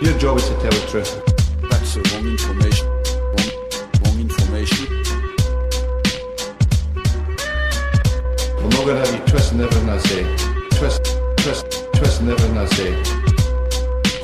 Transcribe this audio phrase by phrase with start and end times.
[0.00, 1.22] Your job is to tell the truth.
[1.68, 2.86] That's the wrong information.
[3.34, 3.50] Wrong,
[4.04, 4.86] wrong information.
[8.58, 10.22] I'm not gonna have you twisting everything I say.
[10.78, 13.02] Twist, twist, twisting everything I say.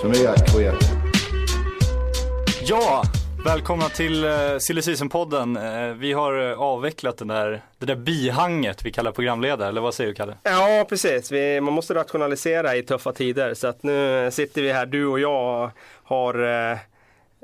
[0.01, 0.79] So make that clear.
[2.65, 3.03] Ja,
[3.45, 5.89] välkomna till uh, Silly Season-podden.
[5.89, 9.95] Eh, vi har eh, avvecklat den där, det där bihanget vi kallar programledare, eller vad
[9.95, 10.34] säger du Kalle?
[10.43, 11.33] Ja, precis.
[11.33, 13.55] Vi, man måste rationalisera i tuffa tider.
[13.55, 15.70] Så att nu sitter vi här, du och jag
[16.05, 16.34] har
[16.73, 16.79] eh,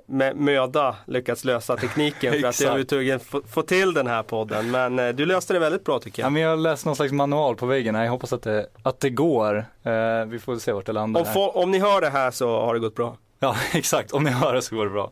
[0.06, 4.70] med möda lyckats lösa tekniken för att att få, till den här podden.
[4.70, 6.32] Men eh, du löste det väldigt bra tycker Ja, jag.
[6.32, 9.10] men jag har läst någon slags manual på väggen, jag hoppas att det, att det
[9.10, 9.56] går.
[9.82, 11.36] Eh, vi får se vart det landar.
[11.36, 13.16] Om, om ni hör det här så har det gått bra.
[13.38, 14.12] Ja, exakt.
[14.12, 15.10] Om ni hör det så går det bra.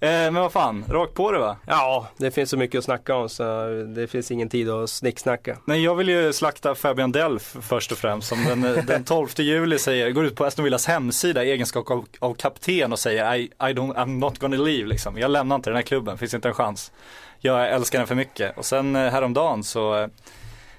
[0.00, 1.56] Eh, men vad fan, rakt på det va?
[1.66, 5.58] Ja, det finns så mycket att snacka om så det finns ingen tid att snicksnacka.
[5.64, 8.28] Nej, jag vill ju slakta Fabian Delf först och främst.
[8.28, 12.04] Som den, den 12 juli säger, går ut på Aston Villas hemsida i egenskap av,
[12.18, 15.18] av kapten och säger I, I don't, I'm not gonna leave liksom.
[15.18, 16.92] Jag lämnar inte den här klubben, finns inte en chans.
[17.38, 18.58] Jag älskar den för mycket.
[18.58, 20.08] Och sen eh, häromdagen så eh,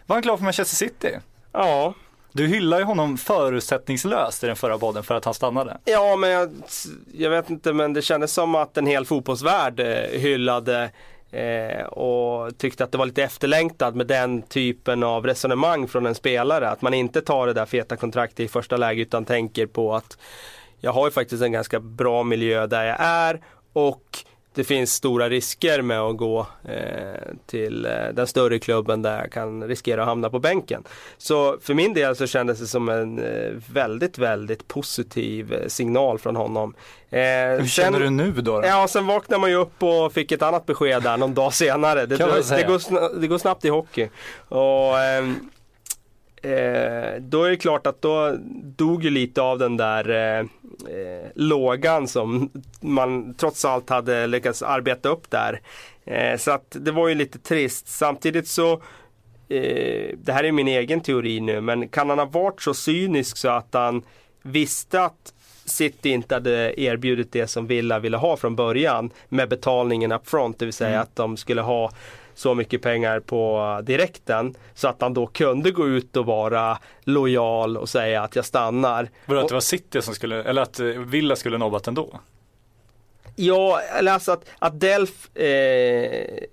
[0.06, 1.18] var han klar för Manchester City.
[1.52, 1.94] Ja,
[2.38, 5.78] du hyllar ju honom förutsättningslöst i den förra podden för att han stannade.
[5.86, 6.50] Ja, men jag,
[7.14, 10.92] jag vet inte, men det kändes som att en hel fotbollsvärld eh, hyllade
[11.32, 16.16] eh, och tyckte att det var lite efterlängtat med den typen av resonemang från en
[16.16, 16.70] spelare.
[16.70, 20.18] Att man inte tar det där feta kontraktet i första läget, utan tänker på att
[20.80, 23.42] jag har ju faktiskt en ganska bra miljö där jag är
[23.74, 24.04] och
[24.58, 29.32] det finns stora risker med att gå eh, till eh, den större klubben där jag
[29.32, 30.84] kan riskera att hamna på bänken.
[31.18, 36.20] Så för min del så kändes det som en eh, väldigt, väldigt positiv eh, signal
[36.20, 36.74] från honom.
[37.10, 38.62] Eh, Hur känner du nu då?
[38.62, 38.68] då?
[38.68, 42.06] Ja, sen vaknade man ju upp och fick ett annat besked där någon dag senare.
[42.06, 42.24] Det, det,
[42.68, 44.10] går, sna- det går snabbt i hockey.
[44.48, 45.50] Och, ehm,
[46.42, 51.28] eh, då är det klart att då dog ju lite av den där eh, eh,
[51.36, 52.50] lågan som
[52.82, 55.62] man trots allt hade lyckats arbeta upp där.
[56.06, 57.88] Eh, så att det var ju lite trist.
[57.88, 58.74] Samtidigt så
[59.50, 63.38] eh, det här är min egen teori nu, men kan han ha varit så cynisk
[63.38, 64.04] så att han
[64.42, 65.34] visste att
[65.66, 70.60] City inte hade erbjudit det som Villa ville ha från början med betalningen up front,
[70.60, 71.92] det vill säga att de skulle ha
[72.38, 77.78] så mycket pengar på direkten så att han då kunde gå ut och vara lojal
[77.78, 79.10] och säga att jag stannar.
[79.26, 82.20] Vadå att Och- det var City som skulle, eller att eh, Villa skulle nobbat ändå?
[83.36, 86.44] Ja, eller alltså att, att Delf eh,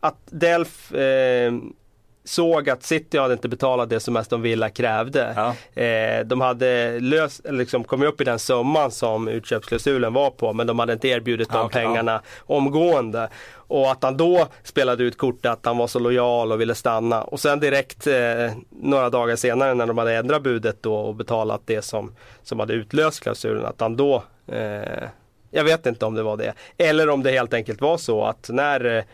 [0.00, 1.52] Att Delf eh,
[2.24, 5.32] såg att City hade inte betalat det som Aston Villa krävde.
[5.36, 5.82] Ja.
[5.82, 10.52] Eh, de hade löst, eller liksom kommit upp i den summan som utköpsklausulen var på
[10.52, 13.28] men de hade inte erbjudit Ja, de okej, pengarna omgående.
[13.72, 17.22] Och att han då spelade ut kortet att han var så lojal och ville stanna.
[17.22, 21.62] Och sen direkt eh, några dagar senare när de hade ändrat budet då och betalat
[21.64, 25.08] det som, som hade utlöst klausulen att han då eh,
[25.50, 26.54] jag vet inte om det var det.
[26.78, 29.04] Eller om det helt enkelt var så att när eh,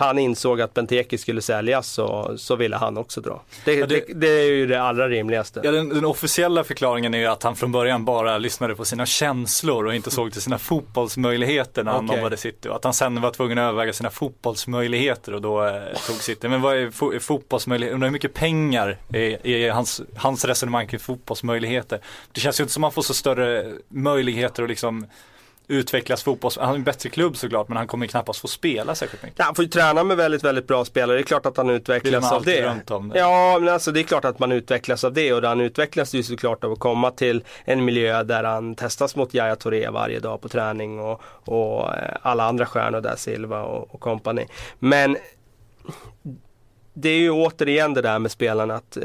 [0.00, 3.42] han insåg att Benteke skulle säljas så, så ville han också dra.
[3.64, 5.60] Det, Ja, det- det, det är ju det allra rimligaste.
[5.64, 9.06] Ja, den, den officiella förklaringen är ju att han från början bara lyssnade på sina
[9.06, 12.16] känslor och inte såg till sina fotbollsmöjligheter när han Okej.
[12.16, 12.68] nobbade City.
[12.68, 15.72] Och att han sen var tvungen att överväga sina fotbollsmöjligheter och då eh,
[16.06, 16.48] tog City.
[16.48, 17.94] Men vad är fo- fotbollsmöjligheter?
[17.94, 22.00] Undrar hur mycket pengar är, är hans, hans resonemang kring fotbollsmöjligheter?
[22.32, 25.06] Det känns ju inte som att han får så större möjligheter att liksom
[25.68, 26.58] utvecklas fotbolls...
[26.58, 29.38] Han har en bättre klubb såklart men han kommer knappast få spela särskilt mycket.
[29.38, 31.16] Ja, han får ju träna med väldigt, väldigt bra spelare.
[31.16, 32.60] Det är klart att han utvecklas av det.
[32.60, 33.08] drömt om.
[33.08, 33.18] Det.
[33.18, 36.22] Ja, men alltså det är klart att man utvecklas av det och han utvecklas ju
[36.22, 40.40] såklart av att komma till en miljö där han testas mot Yahya Touré varje dag
[40.40, 44.46] på träning och, och eh, alla andra stjärnor där, Silva och, och company.
[44.78, 45.16] Men
[46.94, 49.02] det är ju återigen det där med spelarna att eh,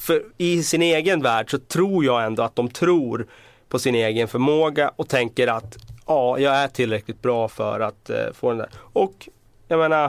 [0.00, 3.26] för i sin egen värld så tror jag ändå att de tror
[3.68, 8.32] på sin egen förmåga och tänker att ja, jag är tillräckligt bra för att eh,
[8.32, 8.68] få den där.
[8.92, 9.28] Och
[9.68, 10.04] jag menar,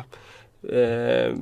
[0.70, 1.36] eh,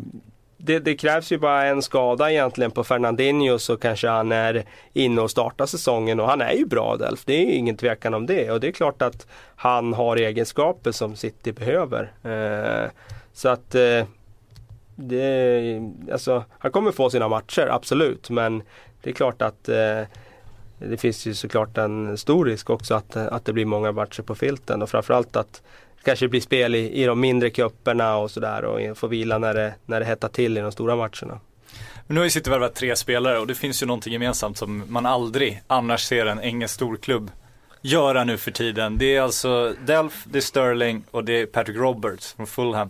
[0.57, 4.63] det, det krävs ju bara en skada egentligen på Fernandinho så kanske han är
[4.93, 7.25] inne och startar säsongen och han är ju bra Delf.
[7.25, 10.91] Det är ju ingen tvekan om det och det är klart att han har egenskaper
[10.91, 12.11] som City behöver.
[12.23, 12.89] Eh,
[13.33, 14.05] så att eh,
[14.95, 15.81] det,
[16.11, 18.29] alltså, han kommer få sina matcher, absolut.
[18.29, 18.63] Men
[19.01, 20.01] det är klart att eh,
[20.79, 24.35] det finns ju såklart en stor risk också att, att det blir många matcher på
[24.35, 25.61] filten och framförallt att
[25.97, 29.53] det kanske blir spel i, i de mindre cuperna och sådär och få vila när
[29.53, 31.39] det, när det hettar till i de stora matcherna.
[32.07, 34.83] Men nu har ju City värvat tre spelare och det finns ju någonting gemensamt som
[34.87, 37.31] man aldrig annars ser en engelsk storklubb
[37.81, 38.97] göra nu för tiden.
[38.97, 42.89] Det är alltså Delf, det är Sterling och det är Patrick Roberts från Fulham.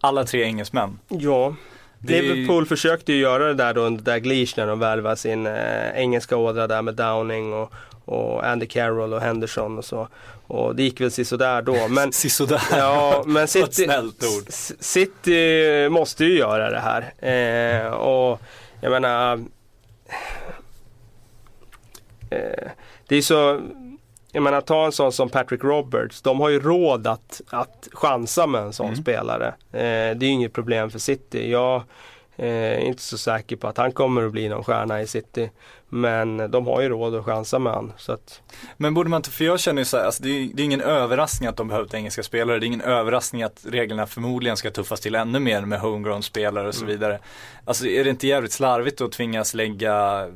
[0.00, 0.98] Alla tre engelsmän.
[1.08, 1.54] Ja,
[2.00, 5.90] Det Liverpool försökte ju göra det där då under Dalglish när de värvade sin eh,
[5.94, 7.72] engelska ådra där med Downing och,
[8.04, 10.08] och Andy Carroll och Henderson och så.
[10.46, 11.88] Och det gick väl sådär då.
[11.90, 12.62] Men, Sisådär.
[12.70, 14.44] ja, men ett City, snällt ord.
[14.80, 17.12] City måste ju göra det här.
[17.18, 18.40] Eh, och
[18.80, 19.40] jag menar
[22.30, 22.68] eh,
[23.08, 23.60] Det är så
[24.32, 26.22] jag menar ta en sån som Patrick Roberts.
[26.22, 29.02] De har ju råd att, att chansa med en sån Mm.
[29.02, 29.46] spelare.
[29.72, 29.80] Eh,
[30.16, 31.50] det är ju inget problem för City.
[31.50, 31.82] Jag
[32.36, 35.50] eh, är inte så säker på att han kommer att bli någon stjärna i City.
[35.90, 37.92] Men de har ju råd att chansa med han.
[37.96, 38.42] Så att,
[38.76, 40.64] Men borde man inte, för jag känner ju så här, alltså det, är, det är
[40.64, 42.58] ingen överraskning att de behövt engelska spelare.
[42.58, 46.68] Det är ingen överraskning att reglerna förmodligen ska tuffas till ännu mer med homegrown spelare
[46.68, 47.18] och så vidare.
[47.64, 50.26] Alltså är det inte jävligt slarvigt att tvingas lägga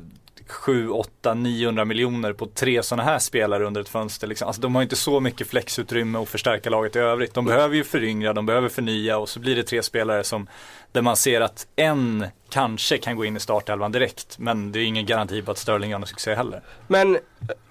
[0.47, 4.47] 7, 8, 900 miljoner på tre sådana här spelare under ett fönster liksom.
[4.47, 7.33] Alltså de har inte så mycket flexutrymme att förstärka laget i övrigt.
[7.33, 10.47] De behöver ju föryngra, de behöver förnya och så blir det tre spelare som
[10.93, 14.39] där man ser att en kanske kan gå in i startelvan direkt.
[14.39, 16.61] Men det är ingen garanti på att Sterling gör någon succé heller.
[16.87, 17.21] men eh,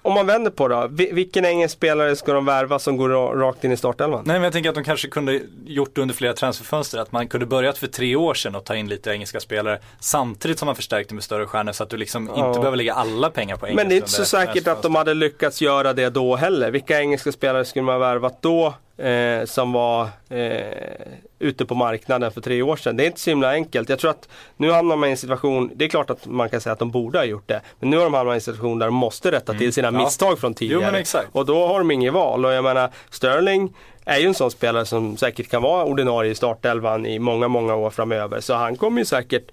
[0.01, 0.87] om man vänder på det då.
[0.91, 4.23] Vilken engelsk spelare ska de värva som går ra- rakt in i startelvan?
[4.25, 6.97] Nej men jag tänker att de kanske kunde gjort det under flera transferfönster.
[6.99, 9.79] Att man kunde börjat för tre år sedan och ta in lite engelska spelare.
[9.99, 12.47] Samtidigt som man förstärkte med större stjärnor så att du liksom Ja.
[12.47, 13.83] inte behöver lägga alla pengar på engelska.
[13.83, 16.71] Men det är inte så säkert att de hade lyckats göra det då heller.
[16.71, 18.73] Vilka engelska spelare skulle man ha värvat då
[19.07, 21.07] eh, som var eh,
[21.39, 22.97] ute på marknaden för tre år sedan?
[22.97, 23.89] Det är inte så himla enkelt.
[23.89, 26.61] Jag tror att nu hamnar man i en situation, det är klart att man kan
[26.61, 27.61] säga att de borde ha gjort det.
[27.79, 29.99] Men nu har de hamnat i en situation där de måste rätta till sina Mm.
[29.99, 30.05] Ja.
[30.05, 30.99] misstag från tidigare.
[30.99, 31.27] exakt.
[31.31, 32.45] Och då har de inget val.
[32.45, 33.73] Och jag menar, Sterling
[34.05, 37.75] är ju en sån spelare som säkert kan vara ordinarie i startelvan i många, många
[37.75, 38.39] år framöver.
[38.39, 39.51] Så han kommer ju säkert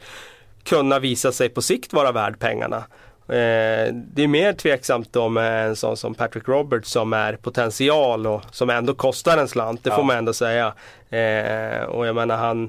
[0.65, 2.85] kunna visa sig på sikt vara värd pengarna.
[3.31, 8.43] Eh, det är mer tveksamt med en sån som Patrick Roberts som är potential och
[8.51, 9.85] som ändå kostar en slant.
[9.85, 9.97] Det Ja.
[9.97, 10.67] får man ändå säga.
[11.11, 12.69] Eh, och jag menar han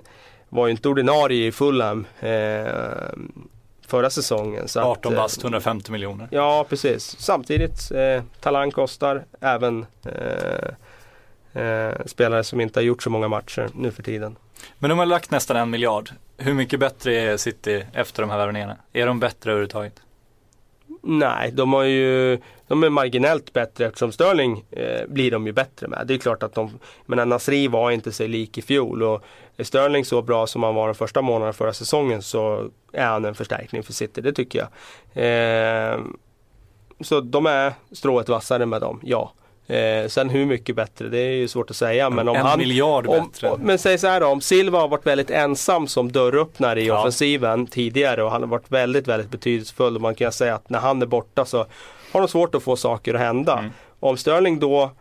[0.50, 2.66] var ju inte ordinarie i Fulham eh,
[3.88, 4.68] förra säsongen.
[4.68, 6.28] Så 18 att, eh, bast, 150 miljoner.
[6.32, 7.16] Ja precis.
[7.20, 7.92] Samtidigt,
[8.40, 9.86] talang kostar även
[12.06, 14.36] spelare som inte har gjort så många matcher nu för tiden.
[14.80, 16.10] Men de har lagt nästan en miljard.
[16.38, 18.78] Hur mycket bättre är City efter de här värvningarna?
[18.94, 19.94] Är de bättre överhuvudtaget?
[21.04, 25.88] Nej, de har ju De är marginellt bättre eftersom Sterling eh, blir de ju bättre
[25.88, 26.08] med.
[26.08, 29.24] Det är klart att de Men Nasri var inte sig lik i fjol och
[29.58, 33.26] är Sterling så bra som han var de första månaderna förra säsongen så är han
[33.26, 34.70] en förstärkning för City, det tycker jag.
[35.26, 36.00] Eh,
[37.00, 39.34] så de är strået vassare med dem, ja.
[39.72, 42.10] Eh, sen hur mycket bättre, det är ju svårt att säga.
[42.10, 43.50] Men om en han, miljard om, bättre.
[43.50, 46.88] om- men säg så här då, om Silva har varit väldigt ensam som dörröppnare i
[46.88, 47.00] Ja.
[47.00, 50.80] offensiven tidigare och han har varit väldigt, väldigt betydelsefull och man kan säga att när
[50.80, 51.58] han är borta så
[52.12, 53.58] har de svårt att få saker att hända.
[53.58, 53.72] Mm.
[54.00, 54.92] Om Sterling då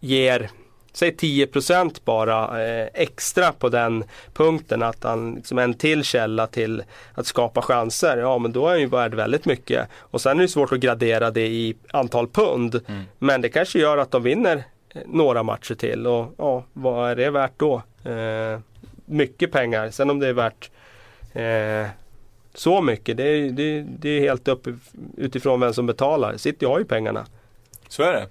[0.00, 0.50] ger
[1.00, 4.04] Säg 10% bara eh, extra på den
[4.34, 6.82] punkten att han liksom en till källa till
[7.14, 8.16] att skapa chanser.
[8.16, 9.88] Ja men då är han ju värd väldigt mycket.
[9.98, 12.80] Och sen är det svårt att gradera det i antal pund.
[12.86, 13.02] Mm.
[13.18, 14.56] Men det kanske gör att de vinner
[14.94, 17.82] eh, några matcher till och ja, vad är det värt då?
[18.04, 18.60] Eh,
[19.04, 19.90] mycket pengar.
[19.90, 20.70] Sen om det är värt
[21.32, 21.90] eh,
[22.54, 24.66] så mycket, det är, det, det är helt upp
[25.16, 26.36] utifrån vem som betalar.
[26.36, 27.26] City har ju pengarna.
[27.88, 28.26] Så är det.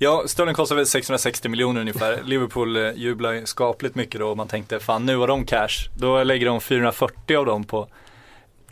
[0.00, 2.22] Ja, Sterling kostar väl 660 miljoner ungefär.
[2.24, 5.90] Liverpool eh, jublar ju skapligt mycket då och man tänkte fan nu har de cash.
[5.96, 7.88] Då lägger de 440 av dem på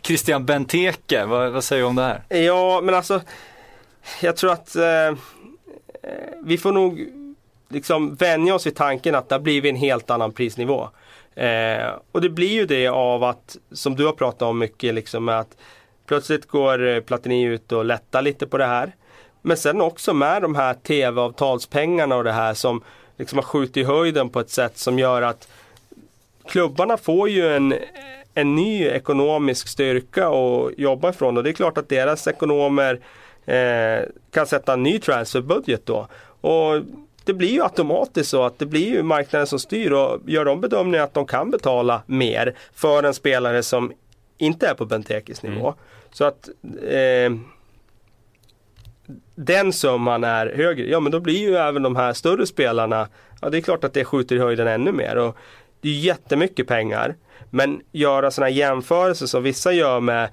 [0.01, 1.25] Christian Benteke.
[1.25, 2.23] Vad, vad säger du om det här?
[2.37, 3.21] Ja, men alltså
[4.21, 5.15] Jag tror att eh, eh,
[6.43, 7.07] vi får nog
[7.69, 10.89] liksom vänja oss vid tanken att det har blivit en helt annan prisnivå.
[11.35, 15.29] Eh, och det blir ju det av att, som du har pratat om mycket, liksom
[15.29, 15.57] att
[16.05, 18.95] plötsligt går eh, Platini ut och lättar lite på det här.
[19.47, 22.81] Men sen också med de här tv-avtalspengarna och det här som
[23.17, 25.47] liksom har skjutit i höjden på ett sätt som gör att
[26.45, 27.75] klubbarna får ju en,
[28.33, 32.99] en ny ekonomisk styrka att jobba ifrån och det är klart att deras ekonomer
[33.45, 36.07] eh, kan sätta en ny transferbudget då.
[36.41, 36.81] Och
[37.23, 40.61] det blir ju automatiskt så att det blir ju marknaden som styr och gör de
[40.61, 43.93] bedömningar att de kan betala mer för en spelare som
[44.37, 45.73] inte är på Bentekis nivå.
[46.11, 46.49] Så att
[46.89, 47.31] eh,
[49.35, 53.07] den summan är högre, ja men då blir ju även de här större spelarna,
[53.41, 55.15] ja det är klart att det skjuter i höjden ännu mer.
[55.15, 55.37] Och
[55.81, 57.15] det är jättemycket pengar.
[57.49, 60.29] Men göra sådana jämförelser som vissa gör med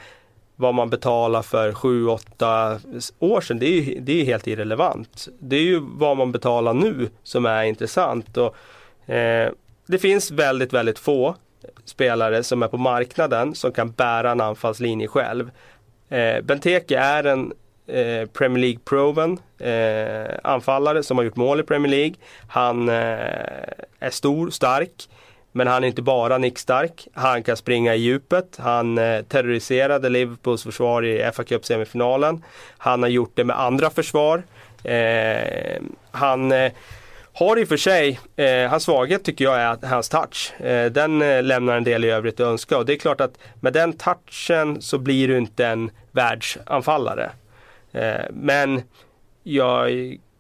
[0.57, 5.29] vad man betalar för 7-8 år sedan, det är ju det är helt irrelevant.
[5.39, 8.37] Det är ju vad man betalar nu som är intressant.
[8.37, 8.57] Och,
[9.15, 9.51] eh,
[9.87, 11.37] det finns väldigt, väldigt få
[11.85, 15.51] spelare som är på marknaden som kan bära en anfallslinje själv.
[16.09, 17.53] Eh, Benteke är en
[17.87, 22.15] eh, Premier League-proven eh, anfallare som har gjort mål i Premier League.
[22.49, 22.95] Han eh,
[23.99, 25.09] är stor, stark.
[25.57, 27.09] Men han är inte bara nickstark.
[27.13, 28.57] Han kan springa i djupet.
[28.59, 32.43] Han eh, terroriserade Liverpools försvar i FA Cup-semifinalen.
[32.79, 34.43] Han har gjort det med andra försvar.
[34.85, 36.73] Eh, han eh,
[37.33, 40.61] har i och för sig, eh, hans svaghet tycker jag är att hans touch.
[40.61, 43.39] Eh, den eh, lämnar en del i övrigt att önska och det är klart att
[43.61, 47.31] med den touchen så blir du inte en världsanfallare.
[47.95, 48.83] Eh, men
[49.43, 49.91] jag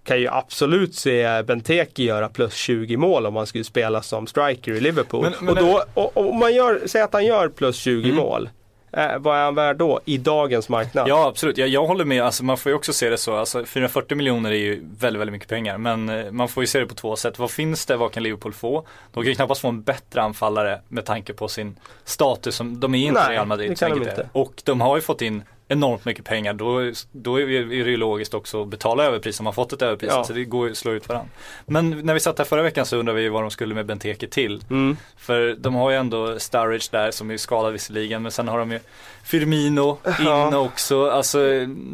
[0.04, 4.72] kan ju absolut se Benteke göra plus 20 mål om han skulle spela som striker
[4.72, 5.22] i Liverpool.
[5.22, 8.12] Men- men och då, och, och om man gör, säger att han gör plus 20
[8.12, 8.48] mål.
[8.92, 11.08] Eh, vad är han värd då i dagens marknad?
[11.08, 12.22] Ja absolut, jag, jag håller med.
[12.22, 13.36] Alltså, man får ju också se det så.
[13.36, 15.78] Alltså, 440 miljoner är ju väldigt, väldigt mycket pengar.
[15.78, 17.38] Men eh, man får ju se det på två sätt.
[17.38, 17.96] Vad finns det?
[17.96, 18.86] Vad kan Liverpool få?
[19.12, 22.54] De kan ju knappast få en bättre anfallare med tanke på sin status.
[22.56, 23.70] Som, de är inte Nej, Real Madrid.
[23.70, 24.28] det kan de inte.
[24.32, 26.52] Och de har ju fått in enormt mycket pengar.
[26.54, 27.46] Då, då är
[27.84, 30.10] det ju logiskt också att betala överpris om man fått ett överpris.
[30.14, 30.24] Ja.
[30.24, 31.28] Så det går ju att slå ut varandra.
[31.66, 34.26] Men när vi satt här förra veckan så undrade vi vad de skulle med Benteke
[34.28, 34.62] till.
[34.70, 34.96] Mm.
[35.16, 38.70] För de har ju ändå Sturridge där som är skadad visserligen men sen har de
[38.72, 38.80] ju
[39.24, 40.48] Firmino Ja.
[40.48, 41.10] in också.
[41.10, 41.38] Alltså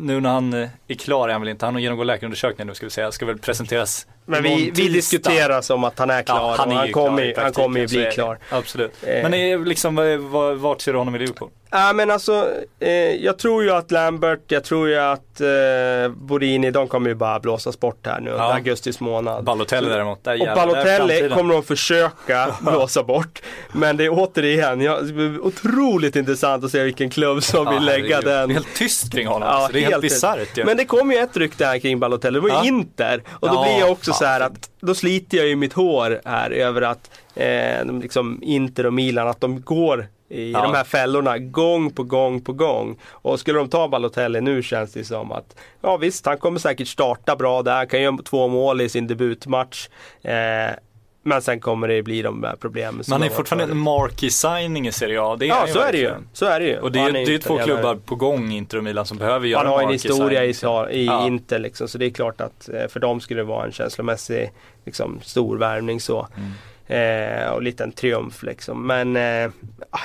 [0.03, 1.65] nu när han eh, är klar är han väl inte.
[1.65, 3.13] Han genomgår läkarundersökning nu ska vi säga.
[3.13, 6.75] Ska väl presenteras Men vi, vi diskuterar som att han är klar Ja, han är
[6.77, 8.39] han kommer, klar i han kommer ju bli klar.
[8.51, 8.93] Absolut.
[9.03, 9.23] Eh.
[9.23, 9.97] Men är, liksom,
[10.61, 11.51] vart ser du honom i Liverpool?
[11.73, 12.49] Ja men alltså,
[12.81, 12.91] eh,
[13.25, 17.41] jag tror ju att Lambert, jag tror ju att eh, Borini, de kommer ju bara
[17.41, 18.55] blåsas bort här nu under Ja.
[18.55, 19.45] augustis månad.
[19.45, 20.25] Balotelli däremot.
[20.25, 23.43] Där Och Balotelli kommer de försöka blåsa bort.
[23.73, 25.01] Men det är återigen, ja,
[25.43, 28.49] otroligt intressant att se vilken klubb som Ja, vill lägga den.
[28.49, 29.49] Det är helt tyst kring honom.
[29.49, 29.73] Ja, alltså.
[29.73, 30.65] Det är helt, helt bisarrt ju.
[30.65, 32.65] Men det kom ju ett rykte här kring Balotelli, det var ju Ja.
[32.65, 33.23] Inter.
[33.31, 35.73] Och då Ja, blir jag också fan, så här att, då sliter jag ju mitt
[35.73, 40.63] hår här över att eh, liksom Inter och Milan, att de går i Ja.
[40.63, 42.97] de här fällorna gång på gång på gång.
[43.11, 46.89] Och skulle de ta Balotelli nu känns det som att, ja visst han kommer säkert
[46.89, 49.89] starta bra där, kan göra två mål i sin debutmatch.
[50.23, 50.71] Eh,
[51.23, 53.05] men sen kommer det bli de här problemen.
[53.09, 55.37] Man är fortfarande en marquee signing i Serie A.
[55.37, 56.11] Det är Ja så är det ju.
[56.33, 56.79] Så är det ju.
[56.79, 59.63] Och det är, är ju två klubbar på gång, Inter och Milan, som behöver göra
[59.63, 60.91] Han har en marquee historia i, signing.
[60.91, 61.27] i Ja.
[61.27, 64.51] Inter liksom, så det är klart att eh, för dem skulle det vara en känslomässig
[64.85, 66.29] liksom, stor värvning så.
[66.37, 66.51] Mm.
[66.91, 68.87] Eh, och lite en triumf liksom.
[68.87, 69.51] Men eh,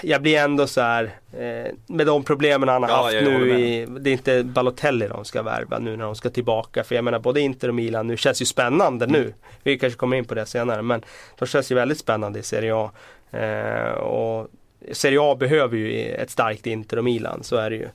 [0.04, 3.60] jag blir ändå så här eh, med de problemen han har Ja, haft jag nu
[3.60, 6.84] i, det är inte Balotelli de ska värva nu när de ska tillbaka.
[6.84, 9.22] För jag menar både Inter och Milan nu känns ju spännande Mm.
[9.22, 9.34] nu.
[9.63, 11.04] Vi kanske kommer in på det senare men
[11.39, 12.92] de känns ju väldigt spännande i Serie A.
[13.32, 14.48] Eh, och
[14.92, 17.88] Serie A behöver ju ett starkt Inter och Milan, så är det ju.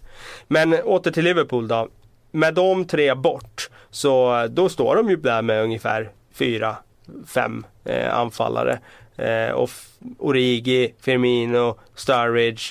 [0.48, 1.88] Men åter till Liverpool då.
[2.32, 6.76] Med de tre bort, så då står de ju där med ungefär fyra,
[7.26, 8.78] fem eh, anfallare.
[9.16, 9.70] Eh, och
[10.18, 12.62] Origi, Firmino, Sturridge,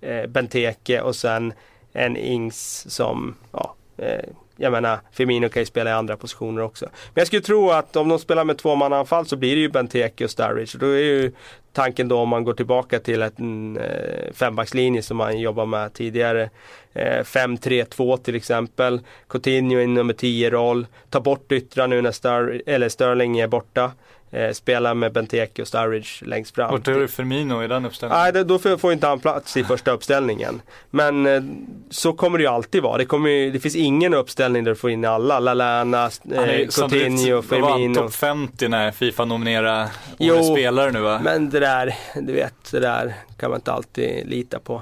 [0.00, 1.52] eh, Benteke och sen
[1.92, 4.24] en Ings som, ja, eh,
[4.56, 6.84] jag menar Firmino kan ju spela i andra positioner också.
[6.84, 9.68] Men jag skulle tro att om de spelar med två anfall så blir det ju
[9.68, 10.78] Benteke och Sturridge.
[10.78, 11.32] Då är ju
[11.72, 15.92] tanken då om man går tillbaka till en mm, eh, fembackslinje som man jobbar med
[15.92, 16.50] tidigare.
[16.92, 19.00] Eh, 5-3-2 till exempel.
[19.28, 20.86] Coutinho i nummer 10-roll.
[21.10, 23.92] Ta bort yttrar nu när eller Sterling är borta.
[24.34, 26.70] Eh, spela med Benteke och Sturridge längst fram.
[26.70, 28.22] Vart är du Firmino i den uppställningen?
[28.22, 30.62] Nej, det- då får inte han plats i första uppställningen.
[30.90, 31.42] Men eh,
[31.90, 32.98] så kommer det ju alltid vara.
[32.98, 35.40] Det, kommer det finns ingen uppställning där du får in alla.
[35.40, 35.98] Lallana,
[36.32, 37.94] är eh, samtidigt- Coutinho, vad var han, Firmino.
[37.94, 39.88] Topp 50 när Fifa nominerar
[40.18, 41.20] Jo, årets spelare nu va?
[41.24, 44.74] Men det där, du vet, det där kan man inte alltid lita på.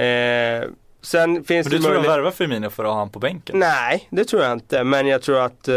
[0.00, 0.62] Eh,
[1.02, 3.18] sen finns Men det du tror de möjlighet- värvar Firmino för att ha han på
[3.18, 3.58] bänken?
[3.58, 4.84] Nej, det tror jag inte.
[4.84, 5.74] Men jag tror att eh,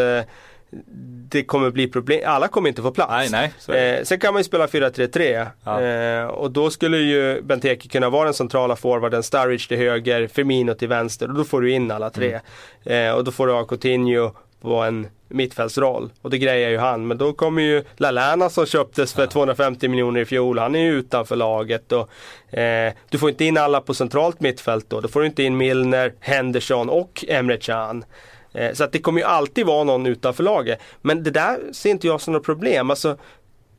[1.29, 2.21] det kommer bli problem.
[2.25, 3.31] Alla kommer inte få plats.
[3.31, 3.97] Nej, nej.
[3.97, 5.81] Eh, sen kan man ju spela 4-3-3 Ja.
[5.81, 10.73] eh, och då skulle ju Benteke kunna vara den centrala forwarden, Sturridge till höger, Firmino
[10.73, 12.39] till vänster och då får du in alla tre.
[12.85, 13.09] Mm.
[13.09, 17.07] Eh, och då får du ha Coutinho på en mittfältsroll och det grejer ju han.
[17.07, 20.91] Men då kommer ju Lallana som köptes för 250 miljoner i fjol, han är ju
[20.91, 21.91] utanför laget.
[21.91, 25.01] Och, eh, du får inte in alla på centralt mittfält då.
[25.01, 28.05] Då får du inte in Milner, Henderson och Emre Can.
[28.53, 30.79] Eh, så att det kommer ju alltid vara någon utanför laget.
[31.01, 32.89] Men det där ser inte jag som något problem.
[32.89, 33.17] Alltså,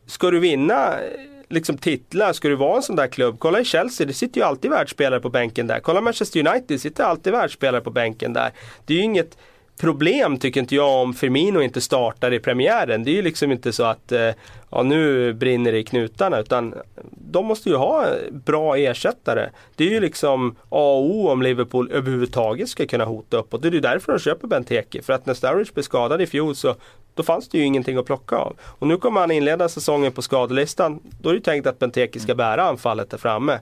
[0.07, 1.00] ska du vinna eh,
[1.49, 4.47] liksom titlar, ska du vara en sån där klubb, kolla i Chelsea, det sitter ju
[4.47, 5.81] alltid världsspelare på bänken där.
[5.81, 8.52] Kolla Manchester United, det sitter alltid världsspelare på bänken där.
[8.87, 9.38] Det är ju inget
[9.76, 13.04] problem tycker inte jag om Firmino inte startar i premiären.
[13.04, 14.31] Det är ju liksom inte så att eh,
[14.71, 16.75] ja, nu brinner det i knutarna utan
[17.11, 19.50] de måste ju ha bra ersättare.
[19.76, 23.62] Det är ju liksom A och O om Liverpool överhuvudtaget ska kunna hota uppåt.
[23.62, 25.02] Det är ju därför de köper Benteke.
[25.02, 26.75] För att när Sturridge blev skadad i fjol så
[27.14, 28.57] då fanns det ju ingenting att plocka av.
[28.61, 31.00] Och nu kommer han inleda säsongen på skadelistan.
[31.21, 33.52] Då är det ju tänkt att Benteke ska bära anfallet där framme.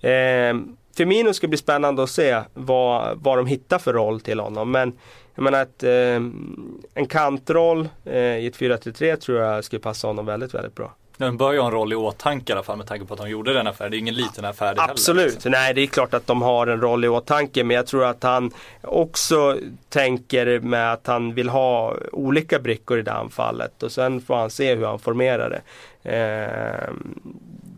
[0.00, 0.54] Eh,
[0.96, 4.70] Firmino ska bli spännande att se vad, vad de hittar för roll till honom.
[4.70, 4.92] Men
[5.36, 5.90] jag menar att eh,
[6.94, 10.92] en kantroll eh, i ett 4-3-3 tror jag skulle passa honom väldigt, väldigt bra.
[11.16, 13.20] Den bör ju ha en roll i åtanke i alla fall med tanke på att
[13.20, 13.90] de gjorde den affären.
[13.90, 15.32] Det är ingen liten affär det Absolut, heller.
[15.34, 15.52] liksom.
[15.52, 18.22] nej det är klart att de har en roll i åtanke men jag tror att
[18.22, 18.50] han
[18.82, 24.36] också tänker med att han vill ha olika brickor i det anfallet och sen får
[24.36, 25.62] han se hur han formerar det.
[26.12, 26.90] Eh,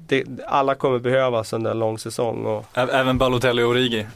[0.07, 2.47] det alla kommer behövas under en lång säsong.
[2.47, 2.65] Och...
[2.75, 4.07] Även Balotelli och Origi.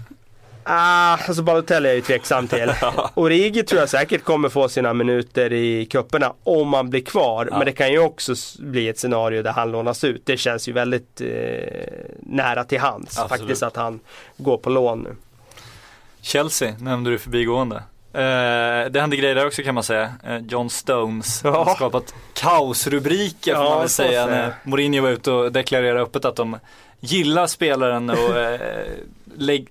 [0.65, 2.73] Ah, alltså Balotelli är ju tveksam till.
[3.15, 7.49] Origi tror jag säkert kommer få sina minuter i kupperna om han blir kvar.
[7.53, 10.23] Men det kan ju också bli ett scenario där han lånas ut.
[10.27, 11.29] Det känns ju väldigt eh,
[12.21, 13.41] nära till hands Absolut.
[13.41, 14.01] faktiskt att han
[14.37, 15.17] går på lån nu.
[16.21, 17.77] Chelsea nämnde du förbigående.
[18.15, 20.13] Eh, det hände grejer där också kan man säga.
[20.27, 21.65] Eh, John Stones Ja.
[21.65, 24.27] har skapat kaosrubriker får Ja, man väl säga.
[24.27, 26.59] När Mourinho var ute och deklarerade öppet att de
[27.01, 28.61] gillar spelaren och eh,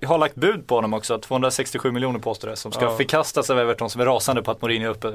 [0.06, 1.18] har lagt bud på honom också.
[1.18, 2.56] 267 miljoner påstår det.
[2.56, 2.96] Som ska Ja.
[2.96, 5.12] förkastas av Everton som är rasande på att Mourinho är uppe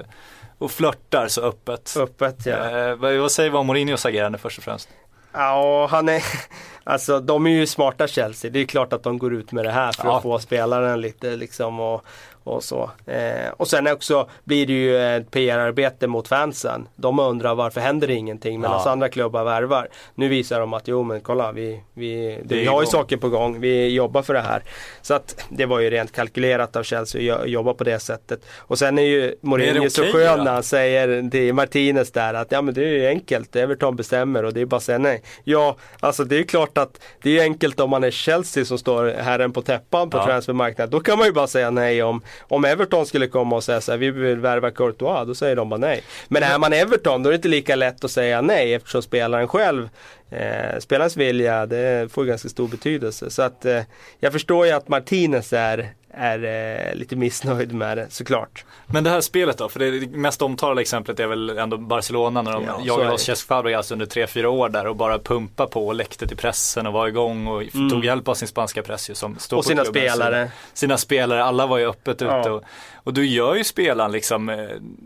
[0.58, 1.94] och flörtar så öppet.
[2.00, 2.80] Öppet ja.
[2.90, 4.90] Eh, vad, säger vi om Mourinhos agerande först och främst?
[5.34, 6.24] Ja, han är,
[6.84, 8.52] alltså de är ju smarta Chelsea.
[8.52, 10.18] Det är klart att de går ut med det här för Ja.
[10.18, 12.04] att få spelaren lite liksom och,
[12.48, 12.92] och så.
[13.06, 16.88] Eh, och sen också blir det ju ett PR-arbete mot fansen.
[16.96, 18.92] De undrar varför händer det ingenting medan Ja.
[18.92, 19.88] andra klubbar värvar.
[20.16, 23.30] Nu visar de att jo men kolla vi, vi, Det vi har ju saker på
[23.30, 23.60] gång.
[23.60, 24.64] Vi jobbar för det här.
[25.02, 28.46] Så att det var ju rent kalkylerat av Chelsea att jo- jobba på det sättet.
[28.58, 32.52] Och sen är ju Mourinho så okej skön när han säger till Martinez där att
[32.52, 35.22] ja men det är ju enkelt, Everton bestämmer och det är bara att säga nej.
[35.44, 39.06] Ja, alltså det är klart att det är enkelt om man är Chelsea som står
[39.20, 40.26] herren på täppan på Ja.
[40.26, 40.92] transfermarknaden.
[40.92, 43.92] Då kan man ju bara säga nej om, om Everton skulle komma och säga så
[43.92, 46.04] här, vi vill värva Courtois, då säger de bara nej.
[46.28, 49.48] Men är man Everton då är det inte lika lätt att säga nej eftersom spelaren
[49.48, 49.90] själv
[50.30, 53.30] Eh, spelarens vilja det får ju ganska stor betydelse.
[53.30, 53.82] Så att eh,
[54.20, 58.66] jag förstår ju att Martinez är, är eh, lite missnöjd med det såklart.
[58.86, 59.70] Men det här spelet då?
[59.70, 63.48] För det mest omtalade exemplet är väl ändå Barcelona när de Ja, jagade loss Cesc
[63.48, 67.08] Fabregas under 3-4 år där och bara pumpa på och läckte till pressen och var
[67.08, 69.60] igång och tog hjälp av sin spanska press ju som står Mm.
[69.60, 70.52] Och sina klubbens spelare.
[70.74, 72.26] Sina spelare, alla var ju öppet ute.
[72.26, 72.50] Ja.
[72.52, 72.64] Och,
[73.08, 74.58] och du gör ju spelaren liksom, eh,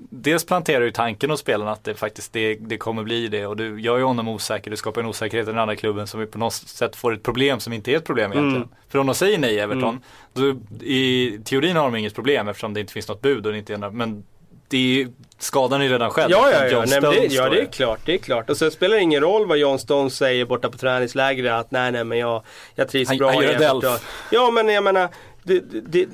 [0.10, 3.58] dels planterar du tanken hos spelarna att det faktiskt det, det kommer bli det och
[3.58, 6.38] du gör ju honom osäker, du skapar en osäkerhet i den andra klubben som på
[6.38, 8.56] något sätt får ett problem som inte är ett problem egentligen.
[8.56, 8.70] Mm.
[8.90, 10.00] För om de säger nej Everton,
[10.34, 13.58] då, i teorin har de inget problem eftersom det inte finns något bud och det
[13.58, 14.24] inte är några, men
[14.68, 16.28] det är, skadan är ju redan skedd.
[16.30, 16.86] Ja, ja, ja.
[16.88, 18.00] Nej, det, ja det är klart.
[18.06, 18.50] Det är klart.
[18.50, 21.92] Och så spelar det ingen roll vad John Stones säger borta på träningslägret att nej,
[21.92, 22.44] nej, men jag,
[22.76, 23.80] jag trivs Han- bra han i gör Everton.
[23.80, 24.28] Delf.
[24.32, 25.10] Ja, men jag menar,
[25.44, 26.08] det, det,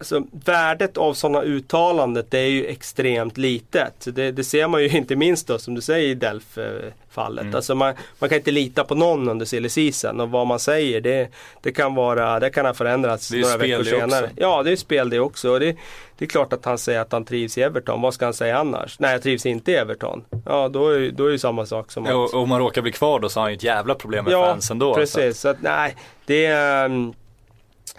[0.00, 4.06] alltså, värdet av sådana uttalanden det är ju extremt litet.
[4.14, 7.42] Det, det ser man ju inte minst då som du säger i Delf-fallet.
[7.42, 7.54] Mm.
[7.54, 11.28] Alltså man, man kan inte lita på någon under silly och vad man säger det,
[11.62, 13.90] det kan vara, det kan ha förändrats ju några veckor det också.
[13.90, 14.30] senare.
[14.36, 15.50] Ja, det är spel det också.
[15.50, 15.76] Och det,
[16.18, 18.00] det är klart att han säger att han trivs i Everton.
[18.00, 18.98] Vad ska han säga annars?
[18.98, 20.24] Nej, jag trivs inte i Everton.
[20.46, 22.92] Ja, då är, då är det samma sak som Ja, Och, om man råkar bli
[22.92, 24.94] kvar då så har han ju ett jävla problem med Ja, fansen då.
[24.94, 25.18] alltså.
[25.18, 25.40] precis.
[25.40, 27.12] Så att, nej, det är...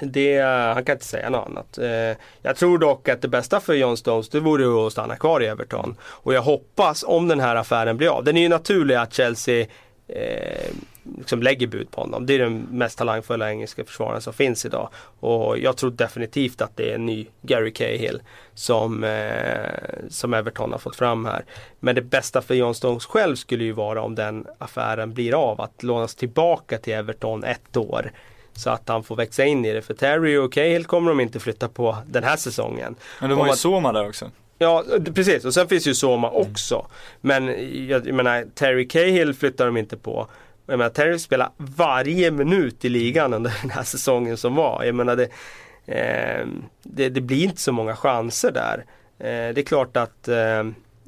[0.01, 1.77] Det, eh, han kan inte säga något annat.
[1.77, 5.43] Eh, jag tror dock att det bästa för John Stones det vore att stanna kvar
[5.43, 5.95] i Everton.
[6.03, 8.23] Och jag hoppas, om den här affären blir av.
[8.23, 9.67] Den är ju naturlig att Chelsea
[10.07, 10.71] eh,
[11.17, 12.25] liksom lägger bud på honom.
[12.25, 14.89] Det är den mest talangfulla engelska försvararen som finns idag.
[15.19, 18.21] Och jag tror definitivt att det är en ny Gary Cahill
[18.53, 21.45] som, eh, som Everton har fått fram här.
[21.79, 25.61] Men det bästa för John Stones själv skulle ju vara om den affären blir av.
[25.61, 28.11] Att lånas tillbaka till Everton ett år.
[28.53, 29.81] Så att han får växa in i det.
[29.81, 32.95] För Terry och Cahill kommer de inte flytta på den här säsongen.
[33.19, 34.31] Men det Om var ju Soma där också.
[34.57, 34.83] Ja,
[35.15, 35.45] precis.
[35.45, 36.87] Och sen finns ju Soma också.
[37.21, 37.47] Men
[37.87, 40.27] jag, jag menar, Terry Cahill flyttar de inte på.
[40.65, 44.83] Jag menar, Terry spelar varje minut i ligan under den här säsongen som var.
[44.83, 45.27] Jag menar, det,
[45.85, 46.47] eh,
[46.83, 48.85] det, det blir inte så många chanser där.
[49.19, 50.63] Eh, det är klart att eh,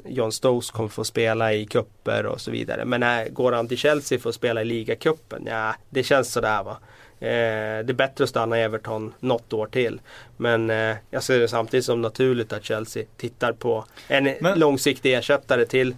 [0.06, 2.86] John Stones kommer få spela i kupper och så vidare.
[2.86, 5.44] Men när går han till Chelsea för att spela i ligacupen?
[5.46, 6.78] Ja, det känns sådär va.
[7.24, 10.02] Eh, det är bättre att stanna i Everton något år till.
[10.38, 15.14] Men eh, jag ser det samtidigt som naturligt att Chelsea tittar på en Men- långsiktig
[15.14, 15.96] ersättare till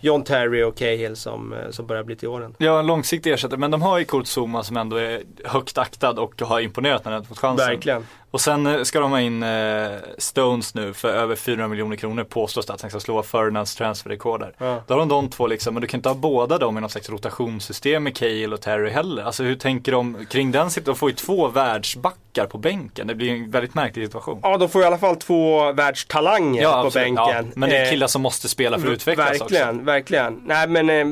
[0.00, 2.54] John Terry och Cahill som, eh, som börjar bli till åren.
[2.58, 3.58] Ja, en långsiktig ersättare.
[3.60, 7.12] Men de har ju Kurt Zuma som ändå är högt aktad och har imponerat när
[7.12, 7.66] han har fått chansen.
[7.68, 8.06] Verkligen.
[8.36, 12.24] Och sen eh, ska de ha in eh, Stones nu för över 400 miljoner kronor
[12.24, 14.54] påstås det att han ska slå Ferdinands transferrekord där.
[14.58, 14.82] Ja.
[14.86, 16.90] Då har de de två liksom, men du kan inte ha båda dem i någon
[16.90, 19.22] slags rotationssystem med Cale och Terry heller.
[19.22, 20.94] Alltså hur tänker de kring den situationen?
[20.94, 23.06] De får ju två världsbackar på bänken.
[23.06, 24.40] Det blir en väldigt märklig situation.
[24.42, 26.94] Ja, de får i alla fall två världstalanger på absolut.
[26.94, 27.46] bänken.
[27.46, 29.84] Ja, men det är Eh, killar som måste spela för att utvecklas Verkligen, också.
[29.84, 30.42] verkligen.
[30.46, 31.06] Nej men eh,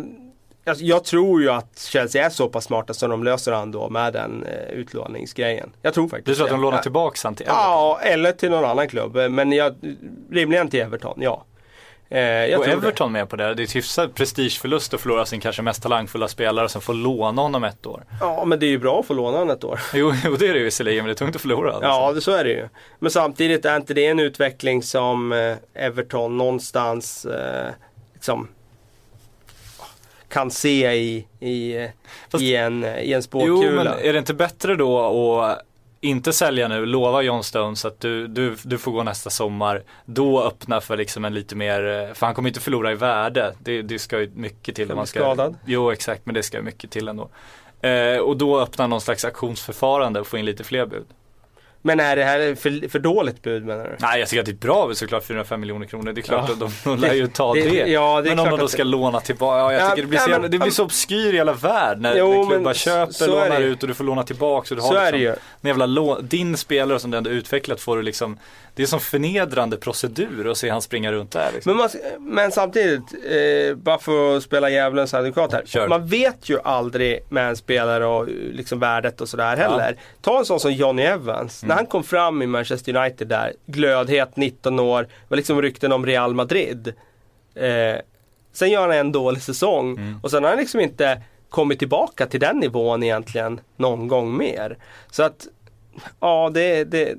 [0.66, 3.88] alltså, jag tror ju att Chelsea är så pass smarta så de löser han då
[3.90, 5.70] med den eh, utlåningsgrejen.
[5.82, 6.54] Jag tror faktiskt Du tror att det.
[6.56, 7.62] de lånar tillbaka han till Everton?
[7.62, 9.16] Ja, eller till någon annan klubb.
[9.30, 9.74] Men jag,
[10.30, 11.44] rimligen till Everton, ja.
[12.08, 13.54] Eh, tror Everton med på det?
[13.54, 16.92] Det är ett hyfsat prestigeförlust att förlora sin kanske mest talangfulla spelare och sen få
[16.92, 18.04] låna honom ett år.
[18.10, 18.16] det.
[18.20, 19.80] Ja, men det är ju bra att få låna honom ett år.
[19.94, 21.72] Jo, jo det är det ju visserligen, men det är tungt att förlora.
[21.72, 21.88] Alltså.
[21.88, 22.68] Ja, det, så är det ju.
[22.98, 27.70] Men samtidigt är inte det en utveckling som eh, Everton någonstans eh,
[28.14, 28.48] liksom
[30.34, 31.88] kan se i, i,
[32.28, 33.84] Fast- i, en, i en Jo, spåkula.
[33.84, 35.58] men är det inte bättre då att
[36.00, 39.82] inte sälja nu, lova John Stones att du, du, du får gå nästa sommar.
[40.04, 43.54] Då öppna för liksom en lite mer, eh, för han kommer inte förlora i värde.
[43.58, 44.90] Det, det ska ju mycket till.
[44.90, 45.56] Om man ska, skadad.
[45.66, 47.28] Jo, exakt, men det ska ju mycket till ändå.
[47.80, 51.06] Eh, och då öppna någon slags auktionsförfarande och få in lite fler bud.
[51.86, 53.96] Men är det här för, för dåligt bud menar du?
[54.00, 56.12] Nej, jag tycker att det är ett bra bud såklart, 405 miljoner kronor.
[56.12, 56.52] Det är klart Ja.
[56.52, 57.60] att de, de lär ju ta det.
[57.68, 60.02] Det- ja, det är men om de då ska låna tillbaka, ja, jag Ja, tycker
[60.02, 62.74] det blir, så men- det blir så obskyr i hela värld när, Jo, när klubbar
[62.74, 63.70] köper, är lånar det ju.
[63.72, 64.74] ut och du får låna tillbaka.
[64.74, 65.30] Och du Så har är liksom, det ju.
[65.62, 68.38] en jävla lå- din spelare som du ändå utvecklat får du liksom,
[68.74, 71.50] det är som förnedrande procedur att se han springa runt där.
[71.54, 71.76] Liksom.
[71.76, 71.88] Men, man,
[72.34, 75.62] men samtidigt, eh, bara för att spela djävulens advokat här.
[75.66, 75.88] Kör.
[75.88, 79.96] Man vet ju aldrig med en spelare och liksom värdet och sådär heller.
[80.22, 81.62] Ta en sån som Johnny Evans.
[81.62, 81.68] Mm.
[81.68, 86.06] När han kom fram i Manchester United där, glödhet, 19 år, var liksom rykten om
[86.06, 86.94] Real Madrid.
[87.54, 88.00] Eh,
[88.52, 90.18] sen gör han en dålig säsong Mm.
[90.22, 94.78] och sen har han liksom inte kommit tillbaka till den nivån egentligen någon gång mer.
[95.10, 95.46] Så att,
[96.20, 97.14] ja det, det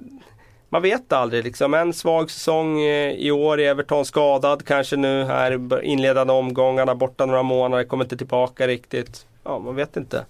[0.75, 1.73] man vet aldrig liksom.
[1.73, 7.25] En svag säsong eh, i år i Everton skadad kanske nu här inledande omgångarna borta
[7.25, 9.25] några månader, kommer inte tillbaka riktigt.
[9.43, 10.25] Ja, man vet inte.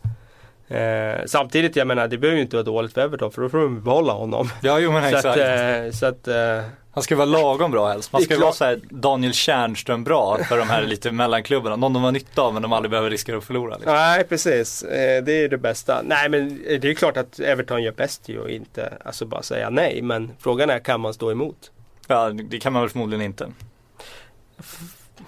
[0.68, 3.58] Eh, samtidigt, jag menar det behöver ju inte vara dåligt för Everton för då får
[3.58, 4.50] de behålla honom.
[4.62, 5.26] Ja, jo men så exakt.
[5.26, 8.12] att, eh, så att eh, Han ska vara lagom bra helst.
[8.14, 11.76] Man ska vara såhär Daniel Tjärnström bra för de här lite mellanklubbarna.
[11.76, 13.76] Någon de har nytta av men de aldrig behöver riskera att förlora.
[13.76, 13.94] Liksom.
[13.94, 16.02] Nej precis, eh, det är det bästa.
[16.06, 19.42] Nej men eh, det är klart att Everton gör bäst ju och inte alltså bara
[19.42, 20.02] säga nej.
[20.02, 21.72] Men frågan är kan man stå emot?
[22.08, 23.48] Ja, det kan man väl förmodligen inte.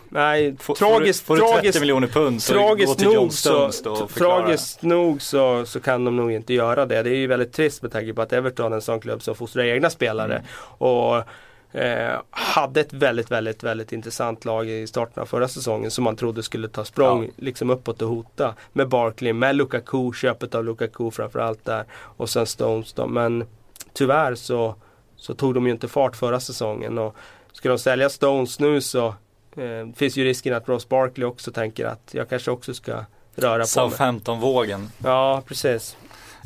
[0.09, 3.71] Nej, Får, tragiskt, får du, får du 30 tragiskt, miljoner pund så tragiskt nog, så,
[4.07, 7.03] tragiskt nog så, så kan de nog inte göra det.
[7.03, 9.35] Det är ju väldigt trist med tanke på att Everton är en sån klubb som
[9.35, 10.33] fostrar egna spelare.
[10.33, 10.45] Mm.
[10.77, 11.23] Och
[11.79, 16.15] eh, hade ett väldigt, väldigt, väldigt intressant lag i starten av förra säsongen som man
[16.15, 17.31] trodde skulle ta språng Ja.
[17.35, 18.53] liksom uppåt och hota.
[18.73, 21.85] Med Barkley, med Lukaku, köpet av Lukaku framförallt där.
[21.93, 23.07] Och sen Stones då.
[23.07, 23.45] Men
[23.93, 24.75] tyvärr så,
[25.15, 26.97] så tog de ju inte fart förra säsongen.
[26.97, 27.15] Och
[27.51, 29.13] ska de sälja Stones nu så
[29.57, 33.53] eh, finns ju risken att Ross Barkley också tänker att jag kanske också ska röra
[33.53, 33.67] på mig.
[33.67, 34.91] Southampton-vågen.
[35.03, 35.97] Ja, precis.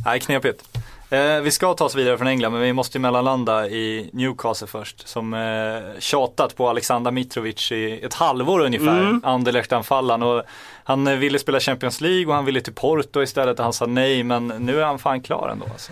[0.06, 0.78] Nej, knepigt.
[1.12, 4.68] Eh, vi ska ta oss vidare från England men vi måste ju mellanlanda i Newcastle
[4.68, 5.08] först.
[5.08, 9.02] Som eh, tjatat på Alexander Mitrovic i ett halvår ungefär.
[9.02, 9.22] Mm.
[9.24, 10.24] Anderlecht-anfallaren.
[10.24, 10.44] Och
[10.84, 14.24] han ville spela Champions League och han ville till Porto istället och han sa nej
[14.24, 15.66] men nu är han fan klar ändå.
[15.72, 15.92] Alltså.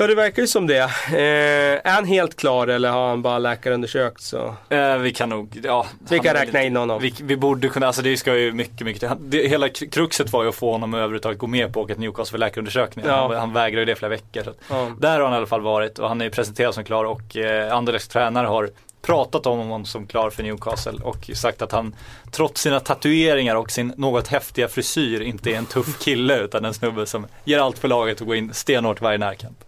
[0.00, 0.78] Ja, det verkar ju som det.
[0.78, 1.20] Eh,
[1.84, 4.54] är han helt klar eller har han bara läkarundersökt så?
[4.68, 5.86] Eh, vi kan nog, ja.
[6.10, 7.02] Vi kan räkna in honom.
[7.02, 9.08] Vi, vi borde kunna, alltså det ska ju mycket, mycket.
[9.08, 11.80] Han- det, Hela kr- kruxet var ju att få honom att överhuvudtaget gå med på
[11.80, 13.04] att åka till Newcastle för läkarundersökning.
[13.08, 13.28] Ja.
[13.28, 14.42] Han, han vägrade ju det flera veckor.
[14.42, 14.90] Så Ja.
[15.00, 17.36] Där har han i alla fall varit och han är ju presenterad som klar och
[17.36, 18.70] eh, Anderlechts tränare har
[19.02, 21.94] pratat om honom som klar för Newcastle och sagt att han
[22.30, 26.74] trots sina tatueringar och sin något häftiga frisyr inte är en tuff kille utan en
[26.74, 29.58] snubbe som ger allt för laget och går in stenhårt varje närkamp.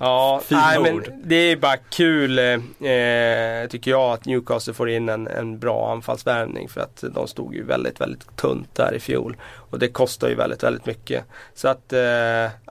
[0.00, 1.08] Ja, Fina nej, men ord.
[1.24, 6.68] det är bara kul eh, tycker jag att Newcastle får in en, en bra anfallsvärvning
[6.68, 9.36] för att de stod ju väldigt, väldigt tunt där i fjol.
[9.54, 11.24] Och det kostar ju väldigt, väldigt mycket.
[11.54, 11.98] Så att, eh,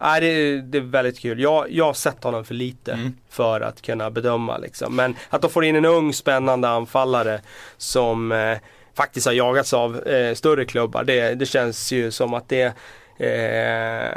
[0.01, 1.39] nej, det, är- det är väldigt kul.
[1.39, 3.15] Jag, jag har sett honom för lite Mm.
[3.29, 4.95] för att kunna bedöma liksom.
[4.95, 7.41] Men att de får in en ung spännande anfallare
[7.77, 8.57] som eh,
[8.95, 11.03] faktiskt har jagats av eh, större klubbar.
[11.03, 12.73] Det, det känns ju som att det
[13.21, 14.11] eh,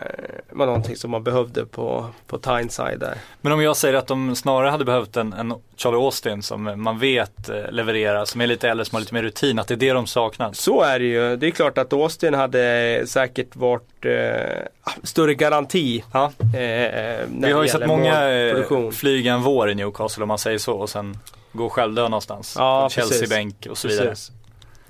[0.51, 3.15] var någonting som man behövde på, på Tyneside där.
[3.41, 6.99] Men om jag säger att de snarare hade behövt en, en Charlie Austin som man
[6.99, 9.77] vet eh, levererar, som är lite äldre, som har lite mer rutin, att det är
[9.77, 10.53] det de saknar.
[10.53, 11.37] Så är det ju.
[11.37, 14.63] Det är klart att Austin hade säkert varit eh,
[15.03, 16.05] större garanti.
[16.13, 16.33] Ja.
[16.41, 20.59] Eh, Vi har ju sett många eh, flyga en vår i Newcastle om man säger
[20.59, 21.19] så och sen
[21.53, 22.55] gå självdö någonstans.
[22.59, 22.89] Ja.
[22.91, 24.15] Chelsea-bänk och så vidare.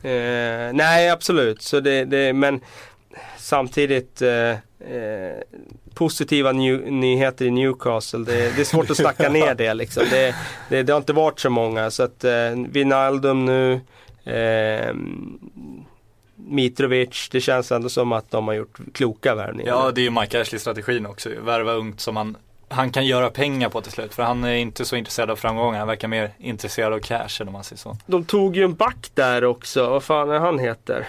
[0.02, 1.62] Eh, nej, absolut.
[1.62, 2.60] Så det, det, men
[3.44, 5.38] samtidigt eh, eh,
[5.94, 8.24] positiva new, nyheter i Newcastle.
[8.24, 10.02] Det, det är svårt att snacka ner det liksom.
[10.10, 10.34] Det,
[10.68, 13.80] det, det har inte varit så många så att eh, Wijnaldum nu
[14.24, 14.94] eh,
[16.34, 19.72] Mitrovic, det känns ändå som att de har gjort kloka värvningar.
[19.72, 21.28] Ja, det är ju Mike Ashley-strategin också.
[21.40, 22.36] Värva ungt som han,
[22.68, 24.14] han kan göra pengar på till slut.
[24.14, 25.78] För han är inte så intresserad av framgångar.
[25.78, 27.96] Han verkar mer intresserad av cashen om man säger så.
[28.06, 31.06] De tog ju en back där också, vad fan är han heter?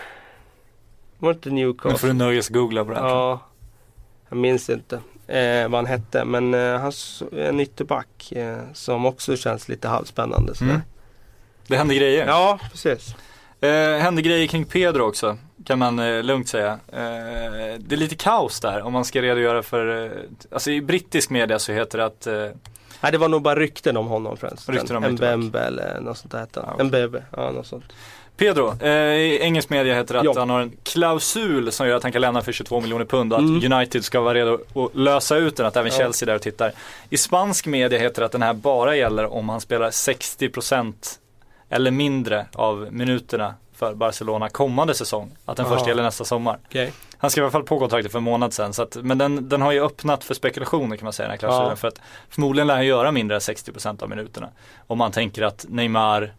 [1.19, 1.91] Var det inte Newcastle?
[1.91, 3.07] Nu får du nöjes-googla på det här.
[3.07, 3.39] Ja,
[4.29, 4.95] jag minns inte
[5.27, 6.91] eh, vad han hette men eh, han
[7.37, 10.55] en ytterback eh, som också känns lite halvspännande.
[10.55, 10.71] sådär.
[10.71, 10.81] Mm.
[11.67, 12.27] Det händer grejer.
[12.27, 13.15] Ja, precis.
[13.61, 16.71] Eh, händer grejer kring Pedro också, kan man eh, lugnt säga.
[16.71, 20.11] Eh, det är lite kaos där om man ska redogöra för, eh,
[20.51, 22.47] alltså i brittisk media så heter det att eh,
[23.01, 24.69] Nej, det var nog bara rykten om honom främst.
[24.69, 25.13] Rykten om en.
[25.13, 26.75] Mbembe eller något sånt där hette okej.
[26.79, 27.83] En Bebe, ja något sånt.
[28.37, 30.33] Pedro, eh, i engelsk media heter att Ja.
[30.37, 33.39] han har en klausul som gör att han kan lämna för 22 miljoner pund och
[33.39, 33.73] att Mm.
[33.73, 35.97] United ska vara redo att lösa ut den, att även Ja.
[35.97, 36.71] Chelsea är där och tittar.
[37.09, 41.19] I spansk media heter det att den här bara gäller om han spelar 60%
[41.69, 45.31] eller mindre av minuterna för Barcelona kommande säsong.
[45.45, 45.87] Att den först Aha.
[45.87, 46.57] gäller nästa sommar.
[46.65, 46.91] Okej.
[47.17, 48.73] Han skrev i alla fall på kontraktet för en månad sedan.
[48.73, 51.37] Så att, men den, den har ju öppnat för spekulationer kan man säga den här
[51.37, 51.69] klausulen.
[51.69, 51.75] Ja.
[51.75, 54.49] För att förmodligen lär han göra mindre än 60% av minuterna.
[54.87, 56.33] Om man tänker att Neymar,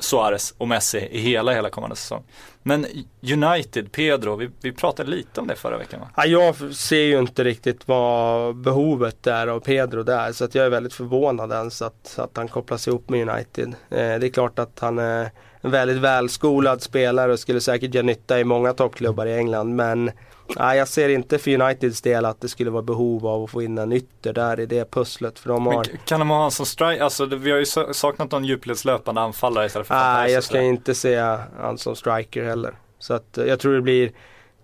[0.00, 2.22] Suarez och Messi i hela, hela kommande säsong.
[2.62, 2.86] Men
[3.22, 6.08] United, Pedro, vi, vi pratade lite om det förra veckan va?
[6.16, 10.66] Ja, jag ser ju inte riktigt vad behovet är av Pedro där så att jag
[10.66, 13.68] är väldigt förvånad ens att, att han kopplas ihop med United.
[13.68, 18.06] Eh, det är klart att han är en väldigt välskolad spelare och skulle säkert göra
[18.06, 20.10] nytta i många toppklubbar i England men
[20.58, 23.62] nej, jag ser inte för Uniteds del att det skulle vara behov av att få
[23.62, 26.66] in en ytter där i det pusslet för de har kan de ha en som
[26.66, 30.60] strike, alltså vi har ju sa- saknat någon djupledslöpande anfallare istället för Nej, jag ska
[30.60, 31.16] inte se
[31.60, 32.74] han som striker heller.
[32.98, 34.12] Så att eh, jag tror det blir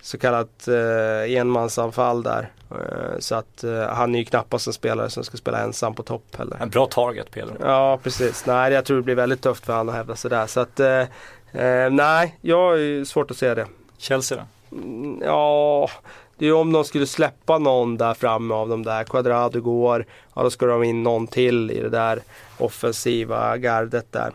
[0.01, 2.51] så kallat eh, enmansanfall där.
[2.71, 6.03] Eh, så att eh, han är ju knappast en spelare som ska spela ensam på
[6.03, 6.57] topp heller.
[6.61, 7.57] En bra target Pedro.
[7.61, 8.47] Ja, precis.
[8.47, 10.47] Nej, jag tror det blir väldigt tufft för han att hävda sig där.
[10.47, 11.01] Så att eh,
[11.65, 13.67] eh, nej, jag ju svårt att se det.
[13.99, 14.45] Chelsea då?
[14.73, 15.91] Mm, ja,
[16.37, 19.05] det är ju om de skulle släppa någon där framme av de där.
[19.05, 22.23] Quadrado går, ja då ska de in någon till i det där
[22.59, 24.33] offensiva gardet där.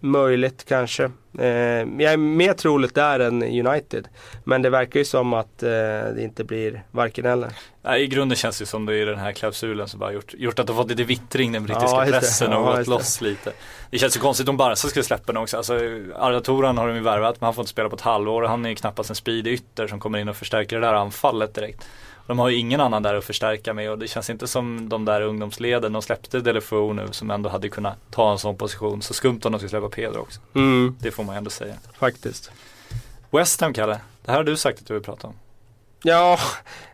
[0.00, 1.04] Möjligt kanske.
[1.38, 4.08] Eh, jag är mer troligt där än United.
[4.44, 7.52] Men det verkar ju som att eh, det inte blir varken eller.
[7.82, 10.58] Nej, I grunden känns det som det är den här klausulen som bara gjort, gjort
[10.58, 13.52] att de fått lite vittring den brittiska Ja, pressen och Ja, gått loss lite.
[13.90, 15.56] Det känns ju konstigt om Barca skulle släppa den också.
[15.56, 15.74] Alltså,
[16.14, 18.48] Arda Toran har de ju värvat men han får inte spela på ett halvår och
[18.48, 21.54] han är ju knappast en speedy ytter som kommer in och förstärker det där anfallet
[21.54, 21.88] direkt.
[22.26, 25.04] De har ju ingen annan där att förstärka med och det känns inte som de
[25.04, 29.02] där ungdomsleden, de släppte Delefou nu som ändå hade kunnat ta en sån position.
[29.02, 30.40] Så skumt om de skulle släppa Pedro också.
[30.54, 31.74] Mm, Det får man ändå säga.
[31.98, 32.50] faktiskt.
[33.30, 35.34] West Ham Kalle, det här har du sagt att du vill prata om.
[36.02, 36.38] Ja,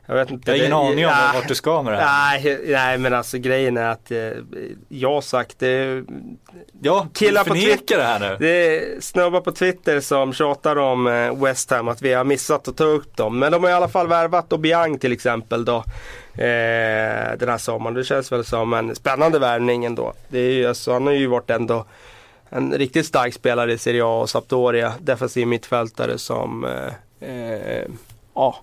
[0.06, 0.50] jag vet inte.
[0.52, 1.34] Jag har ingen Det- aning om Nej.
[1.40, 2.40] vart du ska med det här.
[2.42, 4.18] Nej, nej men alltså grejen är att eh,
[4.88, 6.04] jag har sagt det.
[6.82, 8.36] Ja, Killar på Twitter- det här nu.
[8.40, 12.76] Det snubbar på Twitter som tjatar om eh, West Ham att vi har missat att
[12.76, 13.38] ta upp dem.
[13.38, 15.76] Men de har i alla fall värvat Obiang till exempel då.
[16.34, 17.94] Eh, den här sommaren.
[17.94, 20.12] Det känns väl som en spännande värvning ändå.
[20.28, 21.84] Det är ju, alltså, han har ju varit ändå
[22.50, 24.92] en riktigt stark spelare i Serie A och Sampdoria.
[25.00, 26.64] Defensiv mittfältare som
[27.20, 27.84] eh, eh,
[28.34, 28.56] ja,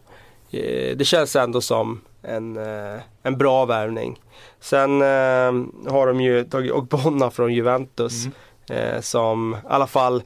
[0.96, 4.20] det känns ändå som en, eh, en bra värvning.
[4.60, 8.26] Sen eh, har de ju tagit Ogbonna från Juventus
[8.70, 10.24] eh, som i alla fall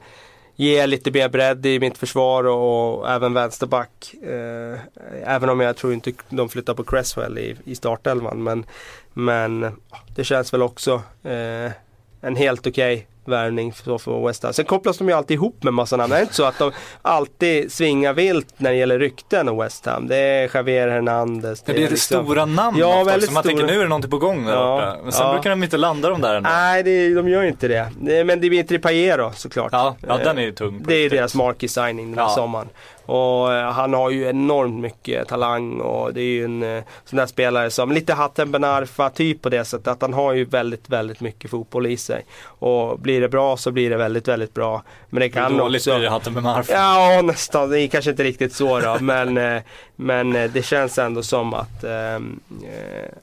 [0.56, 4.14] ger lite mer bredd i mitt försvar och, och även vänsterback.
[4.22, 4.78] Eh,
[5.24, 8.42] även om jag tror inte de flyttar på Cresswell i, i startelvan.
[8.42, 8.66] Men,
[9.12, 9.76] men
[10.14, 11.72] det känns väl också eh,
[12.20, 14.52] en helt okej värvning för, för West Ham.
[14.52, 16.10] Sen kopplas de ju alltid ihop med massa namn.
[16.10, 19.86] Det är inte så att de alltid svingar vilt när det gäller rykten om West
[19.86, 20.08] Ham.
[20.08, 21.62] Det är Javier Hernandez.
[21.66, 23.56] Ja, det är det liksom- stora namn Ja, ofta, väldigt så man stora.
[23.56, 25.02] tänker nu är det någonting på gång där Ja, borta.
[25.02, 25.32] Men sen ja.
[25.32, 26.50] brukar de inte landa de där ändå.
[26.50, 27.90] Nej, det, de gör inte det.
[28.00, 29.68] det men Dimitri Payet då såklart.
[29.72, 30.82] Ja, ja Eh, den är ju tung.
[30.86, 31.18] Det är riktigt.
[31.18, 32.68] deras marquee signing den här sommaren.
[33.06, 37.16] Och eh, han har ju enormt mycket talang och det är ju en eh, sån
[37.16, 40.44] där spelare som lite Hatem Ben Arfa typ på det sättet att han har ju
[40.44, 42.24] väldigt, väldigt mycket fotboll i sig.
[42.44, 44.82] Och blir det bra så blir det väldigt, väldigt bra.
[45.10, 45.90] Men det Hur kan dåligt också...
[45.90, 46.70] blir det Hatten med Marf.
[46.70, 47.70] Ja, nästan.
[47.70, 48.96] Det är kanske inte riktigt så då.
[49.00, 49.62] men, eh,
[49.96, 52.20] men det känns ändå som att eh, eh,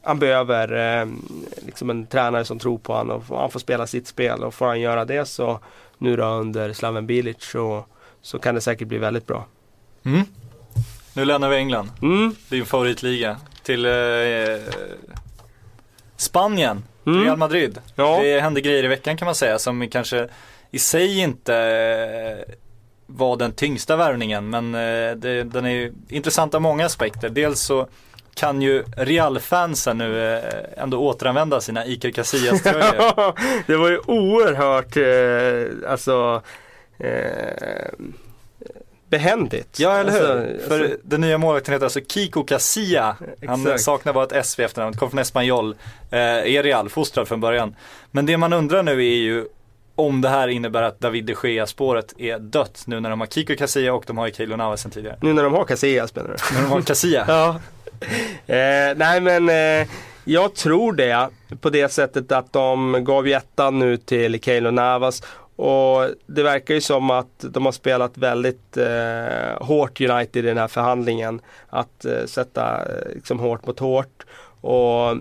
[0.02, 1.08] han behöver eh,
[1.66, 3.24] liksom en tränare som tror på honom.
[3.30, 5.60] Och han får spela sitt spel och får han göra det så
[5.98, 7.86] nu då under Slaven Bilic så,
[8.22, 9.46] så kan det säkert bli väldigt bra.
[10.06, 10.22] Mm.
[11.14, 12.36] Nu lämnar vi England, Mm.
[12.50, 13.92] din favoritliga, till eh,
[16.18, 17.24] Spanien, Mm.
[17.24, 17.80] Real Madrid.
[17.96, 18.20] Ja.
[18.22, 20.28] Det hände grejer i veckan kan man säga som kanske
[20.72, 22.54] i sig inte eh,
[23.08, 27.30] vara den tyngsta värvningen men eh, det, den är ju intressant av många aspekter.
[27.30, 27.88] Dels så
[28.36, 33.34] kan ju Real-fansen nu eh, ändå återanvända sina Iker Casillas-tröjor.
[33.68, 36.42] det var ju oerhört, eh, alltså
[37.00, 37.92] eh,
[39.12, 39.80] behändigt.
[39.80, 40.20] Ja eller hur?
[40.52, 43.16] Alltså, För alltså, den nya målvakten heter alltså Kiko Casilla.
[43.48, 43.82] Han Exakt.
[43.82, 45.76] saknar bara ett S vid efternamn, kommer från Espanyol.
[46.12, 47.76] Eh, är Real-fostrad från början.
[48.12, 49.46] Men det man undrar nu är ju
[49.96, 53.56] om det här innebär att David de Gea-spåret är dött nu när de har Kiko
[53.56, 55.18] Casilla och de har ju Keylor Navas sen tidigare.
[55.22, 56.56] nu när de har Casillas menar du?
[56.56, 57.26] När de har Casilla.
[57.28, 57.60] Ja.
[58.48, 59.88] Eh, nej men eh,
[60.26, 61.30] jag tror det
[61.62, 65.24] på det sättet att de gav ju ettan nu till Keylor Navas
[65.62, 70.58] och det verkar ju som att de har spelat väldigt eh, hårt United i den
[70.58, 71.42] här förhandlingen.
[71.70, 74.26] Att eh, sätta eh, liksom hårt mot hårt.
[74.62, 75.18] Och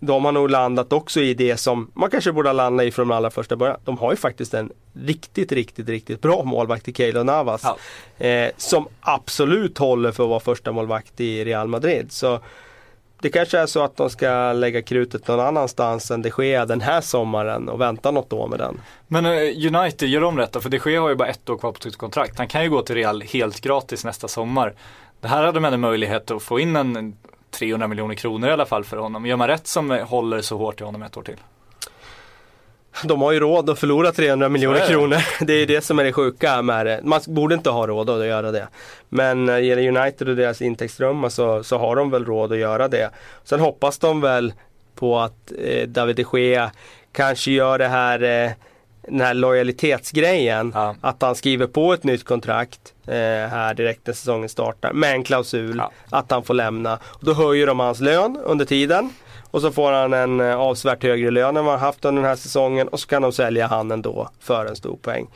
[0.00, 3.12] de har nog landat också i det som man kanske borde ha landat i från
[3.12, 3.80] allra första början.
[3.84, 7.62] De har ju faktiskt en riktigt, riktigt, riktigt bra målvakt i Keylor Navas.
[7.64, 8.26] Ja.
[8.26, 12.12] Eh, som absolut håller för att vara första målvakt i Real Madrid.
[12.12, 12.40] Så
[13.26, 16.80] det kanske är så att de ska lägga krutet någon annanstans än det sker den
[16.80, 18.80] här sommaren och vänta något år med den.
[19.06, 20.60] Men eh, United, gör de rätt då?
[20.60, 22.38] För de Gea har ju bara ett år kvar på sitt kontrakt.
[22.38, 24.74] Han kan ju gå till Real helt gratis nästa sommar.
[25.20, 27.16] Det här hade man en möjlighet att få in en
[27.50, 29.26] 300 miljoner kronor i alla fall för honom.
[29.26, 31.36] Gör man rätt som eh, håller så hårt i honom ett år till?
[33.04, 34.86] De har ju råd att förlora 300 miljoner det.
[34.86, 35.18] kronor.
[35.44, 37.00] Det är det som är det sjuka med det.
[37.04, 38.68] Man borde inte ha råd att göra det.
[39.08, 42.58] Men när det gäller United och deras intäktsströmmar så, så har de väl råd att
[42.58, 43.10] göra det.
[43.44, 44.52] Sen hoppas de väl
[44.94, 46.70] på att eh, David de Gea
[47.12, 48.50] kanske gör det här eh,
[49.08, 50.72] den här lojalitetsgrejen.
[50.74, 50.94] Ja.
[51.00, 53.14] Att han skriver på ett nytt kontrakt eh,
[53.50, 55.90] här direkt när säsongen startar med en klausul Ja.
[56.10, 56.94] att han får lämna.
[57.04, 59.10] Och då höjer de hans lön under tiden.
[59.56, 62.28] Och så får han en eh, avsevärt högre lön än vad han haft under den
[62.28, 65.26] här säsongen och så kan de sälja han ändå för en stor poäng.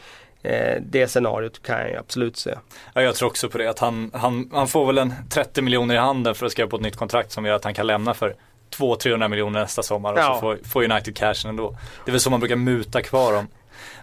[0.43, 2.55] Eh, det scenariot kan jag absolut se.
[2.95, 3.71] Ja, jag tror också på det.
[3.71, 6.77] Att han, han, han får väl en 30 miljoner i handen för att skriva på
[6.77, 8.35] ett nytt kontrakt som gör att han kan lämna för
[8.79, 10.35] 200-300 miljoner nästa sommar och Ja.
[10.35, 11.77] så får, får United cashen ändå.
[12.05, 13.49] Det är väl så man brukar muta kvar dem.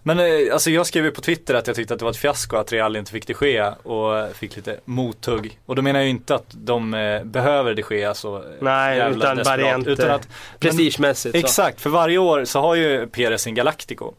[0.08, 2.18] Men eh, alltså jag skrev ju på Twitter att jag tyckte att det var ett
[2.18, 5.60] fiasko att Real inte fick de Gea och fick lite mothugg.
[5.66, 8.98] Och då menar jag ju inte att de eh, behöver de Gea så eh, Nej,
[8.98, 10.28] jävla utan desperat, variant, Utan att,
[10.60, 11.36] Prestigemässigt.
[11.36, 11.46] så.
[11.46, 14.14] Exakt, för varje år så har ju Perez sin Galactico.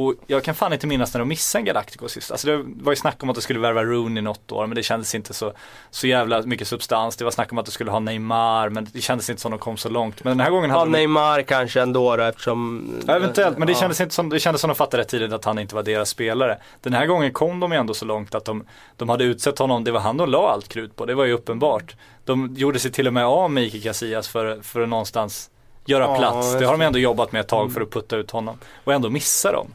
[0.00, 2.30] Och jag kan fan inte minnas när de missade en Galactico sist.
[2.30, 4.82] Alltså det var ju snack om att de skulle värva Rooney något år men det
[4.82, 5.52] kändes inte så,
[5.90, 7.16] så jävla mycket substans.
[7.16, 9.58] Det var snack om att de skulle ha Neymar men det kändes inte som de
[9.60, 10.24] kom så långt.
[10.24, 12.88] Men den här gången Ja, hade de Neymar kanske ändå då eftersom...
[13.06, 13.78] Ja, eventuellt, men det Ja.
[13.80, 16.08] kändes, inte som, det kändes som de fattade rätt tidigt att han inte var deras
[16.08, 16.58] spelare.
[16.82, 18.64] Den här gången kom de ju ändå så långt att de,
[18.96, 21.32] de hade utsett honom, det var han de la allt krut på, det var ju
[21.32, 21.96] uppenbart.
[22.24, 25.50] De gjorde sig till och med av med Ike Casillas för, för att någonstans
[25.86, 26.52] göra Ja, plats.
[26.58, 28.58] Det har de ändå jobbat med ett tag för att putta ut honom.
[28.84, 29.68] Och ändå missar de.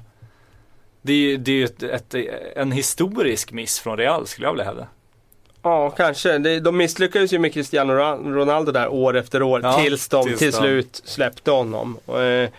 [1.06, 2.16] Det är ju det är ju ett, ett,
[2.56, 4.88] en historisk miss från Real skulle jag vilja hävda.
[5.64, 6.38] Ja, kanske.
[6.38, 10.26] Det- De misslyckades ju med Cristiano Ro- Ronaldo där år efter år Ja, tills de
[10.28, 11.98] tills till slut släppte honom.
[12.06, 12.50] Och, eh,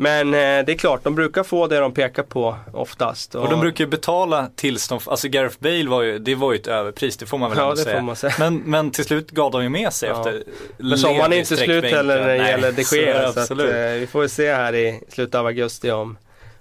[0.00, 3.34] Men eh, det är klart, de brukar få det de pekar på oftast.
[3.34, 6.58] Och de brukar ju betala tills de, alltså Gareth Bale var ju, det var ju
[6.58, 7.96] ett överpris, det får man väl Ja, ändå det säga.
[7.96, 8.34] får man säga.
[8.38, 10.18] Men, men till slut gav de ju med sig Ja.
[10.18, 10.42] efter
[10.76, 13.22] Men sommaren är inte slut heller när det gäller de Gea.
[13.22, 13.70] Så att, absolut.
[13.74, 16.16] eh, vi får se här i slutet av augusti om,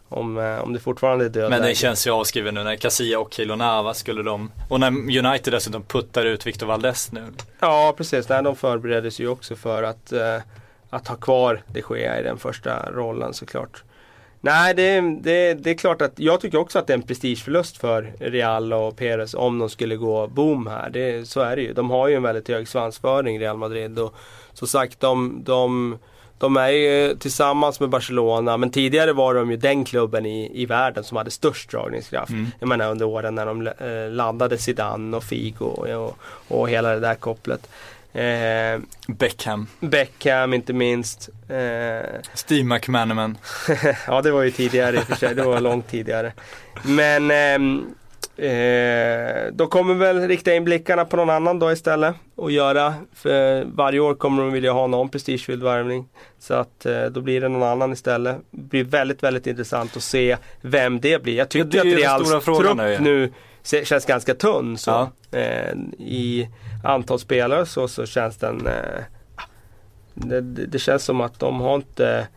[0.09, 1.75] om, eh, om det fortfarande är död Men läge.
[1.75, 4.87] känns ju avskrivet nu när Casilla och Kilo Nava skulle de, och när
[5.25, 7.23] United dessutom puttar ut Victor Valdes nu.
[7.59, 8.29] Ja, precis.
[8.29, 10.37] Nej, de förbereder sig ju också för att, eh,
[10.89, 13.83] att ha kvar de Gea i den första rollen såklart.
[14.41, 17.77] Nej, det, det, det är klart att jag tycker också att det är en prestigeförlust
[17.77, 20.89] för Real och Perez om de skulle gå boom här.
[20.89, 21.73] Det, så är det ju.
[21.73, 24.15] De har ju en väldigt hög svansföring Real Madrid och
[24.53, 25.97] som sagt de, de,
[26.37, 30.65] de är ju tillsammans med Barcelona men tidigare var de ju den klubben i, i
[30.65, 32.29] världen som hade störst dragningskraft.
[32.29, 32.47] Mm.
[32.59, 36.99] Jag menar under åren när de eh, laddade Zidane och Figo och, och hela det
[36.99, 37.69] där kopplet.
[38.13, 41.29] Eh, Beckham, Beckham inte minst.
[41.49, 43.37] Eh, Steve McManaman.
[44.07, 46.33] ja det var ju tidigare i och för sig, det var långt tidigare.
[46.83, 47.85] Men ehm,
[48.37, 52.93] eh, då kommer väl rikta in blickarna på någon annan då istället och göra.
[53.13, 56.07] För varje år kommer de vilja ha någon prestigefylld värvning.
[56.39, 58.37] Så att eh, då blir det någon annan istället.
[58.51, 61.37] Det blir väldigt, väldigt intressant att se vem det blir.
[61.37, 62.99] Jag tycker att Reals trupp nu, ja.
[62.99, 63.31] nu
[63.83, 64.77] känns ganska tunn.
[64.77, 64.91] Så.
[64.91, 65.39] Ja.
[65.39, 66.49] Eh, I
[66.83, 69.03] antal spelare så, så känns den eh,
[70.13, 72.27] det, det känns som att de har inte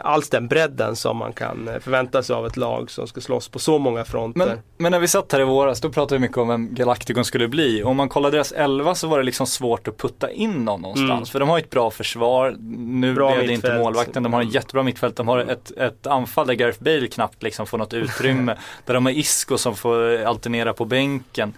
[0.00, 3.48] alls den bredden som man kan eh, förvänta sig av ett lag som ska slåss
[3.48, 4.46] på så många fronter.
[4.46, 7.24] Men, men när vi satt här i våras, då pratade vi mycket om vem Galacticon
[7.24, 7.82] skulle bli.
[7.82, 11.10] Om man kollar deras 11 så var det liksom svårt att putta in någon någonstans.
[11.10, 11.26] Mm.
[11.26, 14.54] För de har ett bra försvar, nu Bra blev det inte målvakten, de har ett
[14.54, 15.16] jättebra mittfält.
[15.16, 18.56] De har ett, ett anfall där Gareth Bale knappt liksom får något utrymme.
[18.86, 21.54] där de har Isco som får alternera på bänken.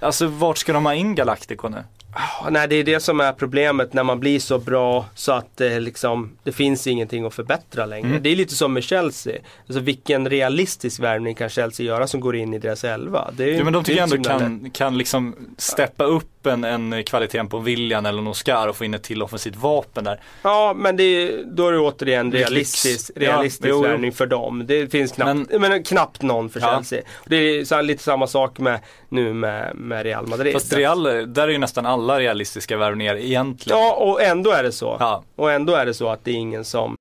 [0.00, 1.84] Alltså vart ska de ha in Galacticon nu?
[2.14, 5.56] Ja, Nej, det är det som är problemet när man blir så bra så att
[5.56, 8.08] det, liksom, det finns ingenting att förbättra längre.
[8.08, 8.22] Mm.
[8.22, 9.38] Det är lite som med Chelsea.
[9.66, 13.30] Alltså vilken realistisk värvning kan Chelsea göra som går in i deras elva?
[13.36, 14.40] Det är, Ja men de tycker jag ändå lätt.
[14.40, 18.84] kan, kan liksom steppa upp en, en kvaliteten på William eller en Oscar och få
[18.84, 20.20] in ett till offensivt vapen där.
[20.42, 23.10] Ja, men det då är det återigen realistisk.
[23.14, 23.82] Ja, realistisk jo.
[23.82, 24.64] värvning för dem.
[24.66, 26.74] Det finns knappt, men, knappt någon för Ja.
[26.74, 27.02] Chelsea.
[27.26, 30.52] Det är så här, lite samma sak med, nu med, med Real Madrid.
[30.52, 33.78] Fast Real, där är ju nästan alla realistiska värvningar egentligen.
[33.78, 34.96] Ja, och ändå är det så.
[35.00, 35.24] Ja.
[35.36, 36.96] Och ändå är det så att det är ingen som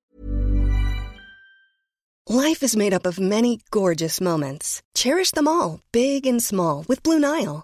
[2.30, 4.82] Life is made up of many gorgeous moments.
[4.98, 7.64] Cherish them all, big and small, with Blue Nile.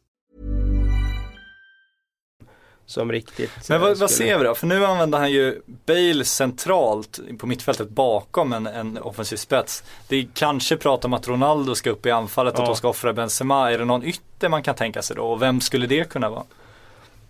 [2.91, 4.55] som riktigt Men eh, vad, vad skulle- ser vi då?
[4.55, 9.83] För nu använder han ju Bale centralt på mittfältet bakom en, en offensiv spets.
[10.07, 12.63] Det är kanske prat om att Ronaldo ska upp i anfallet och Ja.
[12.63, 13.71] att de ska offra Benzema.
[13.71, 15.23] Är det någon ytter man kan tänka sig då?
[15.23, 16.43] Och vem skulle det kunna vara?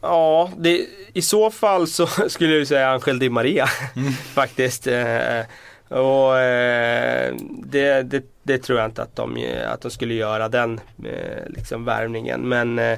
[0.01, 3.65] Ja, det, i så fall så skulle jag ju säga Angel Di Maria
[4.33, 4.87] faktiskt.
[4.87, 5.41] Eh,
[5.89, 10.79] och eh, det, det, det tror jag inte att de, att de skulle göra den
[11.05, 12.41] eh, liksom värvningen.
[12.41, 12.97] Men eh,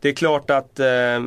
[0.00, 1.20] det är klart att eh,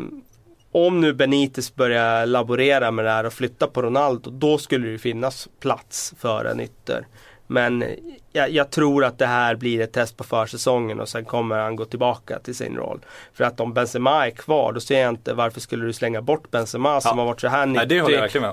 [0.71, 4.91] om nu Benitez börjar laborera med det här och flytta på Ronaldo, då skulle det
[4.91, 7.07] ju finnas plats för en ytter.
[7.47, 7.85] Men
[8.33, 11.75] jag, jag tror att det här blir ett test på försäsongen och sen kommer han
[11.75, 12.99] gå tillbaka till sin roll.
[13.33, 16.51] För att om Benzema är kvar, då ser jag inte varför skulle du slänga bort
[16.51, 17.21] Benzema som Ja.
[17.21, 18.01] har varit så här nyttig,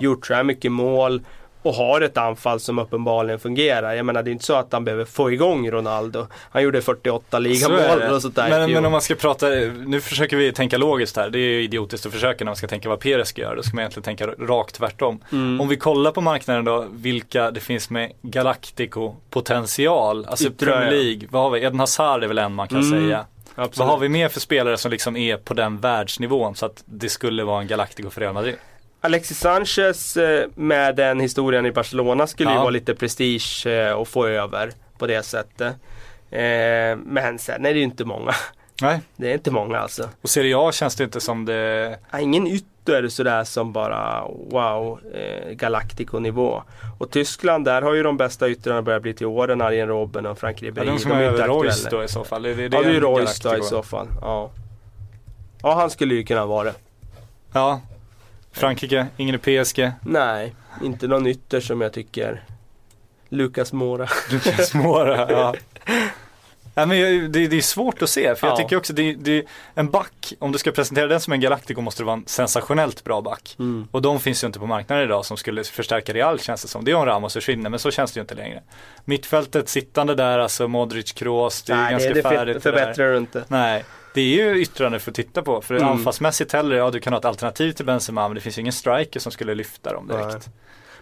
[0.00, 1.20] gjort så här mycket mål
[1.66, 3.94] och har ett anfall som uppenbarligen fungerar.
[3.94, 6.26] Jag menar det är inte så att han behöver få igång Ronaldo.
[6.50, 9.46] Han gjorde 48 Så är ligamål och sånt där men, men om man ska prata,
[9.86, 11.30] nu försöker vi tänka logiskt här.
[11.30, 13.54] Det är ju idiotiskt att försöka när man ska tänka vad Perez ska göra.
[13.54, 15.20] Då ska man egentligen tänka rakt tvärtom.
[15.32, 15.60] Mm.
[15.60, 20.26] Om vi kollar på marknaden då, vilka det finns med Galactico-potential.
[20.26, 20.90] Alltså Premier ja.
[20.90, 21.60] League, vad har vi?
[21.60, 23.00] Eden Hazard är väl en man kan Mm.
[23.00, 23.24] säga.
[23.54, 23.78] Absolut.
[23.78, 27.08] Vad har vi mer för spelare som liksom är på den världsnivån så att det
[27.08, 28.54] skulle vara en Galactico för Real Madrid?
[29.00, 32.60] Alexis Sanchez eh, med den historien i Barcelona skulle ju Ja.
[32.60, 35.74] vara lite prestige eh, att få över på det sättet.
[36.30, 38.32] Eh, men sen är det ju inte många.
[38.82, 40.08] Nej, Det är inte många alltså.
[40.22, 45.00] och Serie A känns det inte som det Ja, Ingen ytter sådär som bara wow,
[45.14, 46.62] eh, Galactico-nivå.
[46.98, 50.38] Och Tyskland, där har ju de bästa yttrarna börjat bli till åren, Arjen Robben och
[50.38, 50.86] Frank Ja, Ribéry.
[50.86, 52.44] de som De är över Royce då i så fall.
[52.46, 54.08] Är det, Ja, det är ju Royce då i så fall.
[54.20, 54.50] Ja.
[55.62, 56.74] ja, han skulle ju kunna vara det.
[57.52, 57.80] Ja.
[58.56, 59.90] Frankrike, ingen i PSG.
[60.02, 62.42] Nej, inte någon ytter som jag tycker.
[63.28, 64.06] Lucas Mora.
[64.66, 65.54] Småra, ja.
[66.74, 68.56] Nej, men det, det är svårt att se, för jag Ja.
[68.56, 69.44] tycker också det, det,
[69.74, 73.04] en back, om du ska presentera den som en Galactico måste det vara en sensationellt
[73.04, 73.56] bra back.
[73.58, 73.88] Mm.
[73.90, 76.84] Och de finns ju inte på marknaden idag som skulle förstärka Real känns det som.
[76.84, 78.62] Det är om Ramos försvinner, men så känns det ju inte längre.
[79.04, 82.78] Mittfältet sittande där, alltså Modric, Kroos, det är Nej, ganska det, det färdigt för, det
[82.78, 83.44] förbättrar du inte.
[83.48, 83.84] Nej,
[84.16, 85.60] det är ju yttrande för att titta på.
[85.60, 85.88] För Mm.
[85.88, 88.72] anfallsmässigt heller, ja du kan ha ett alternativ till Benzema, men det finns ju ingen
[88.72, 90.26] striker som skulle lyfta dem direkt.
[90.32, 90.40] Nej.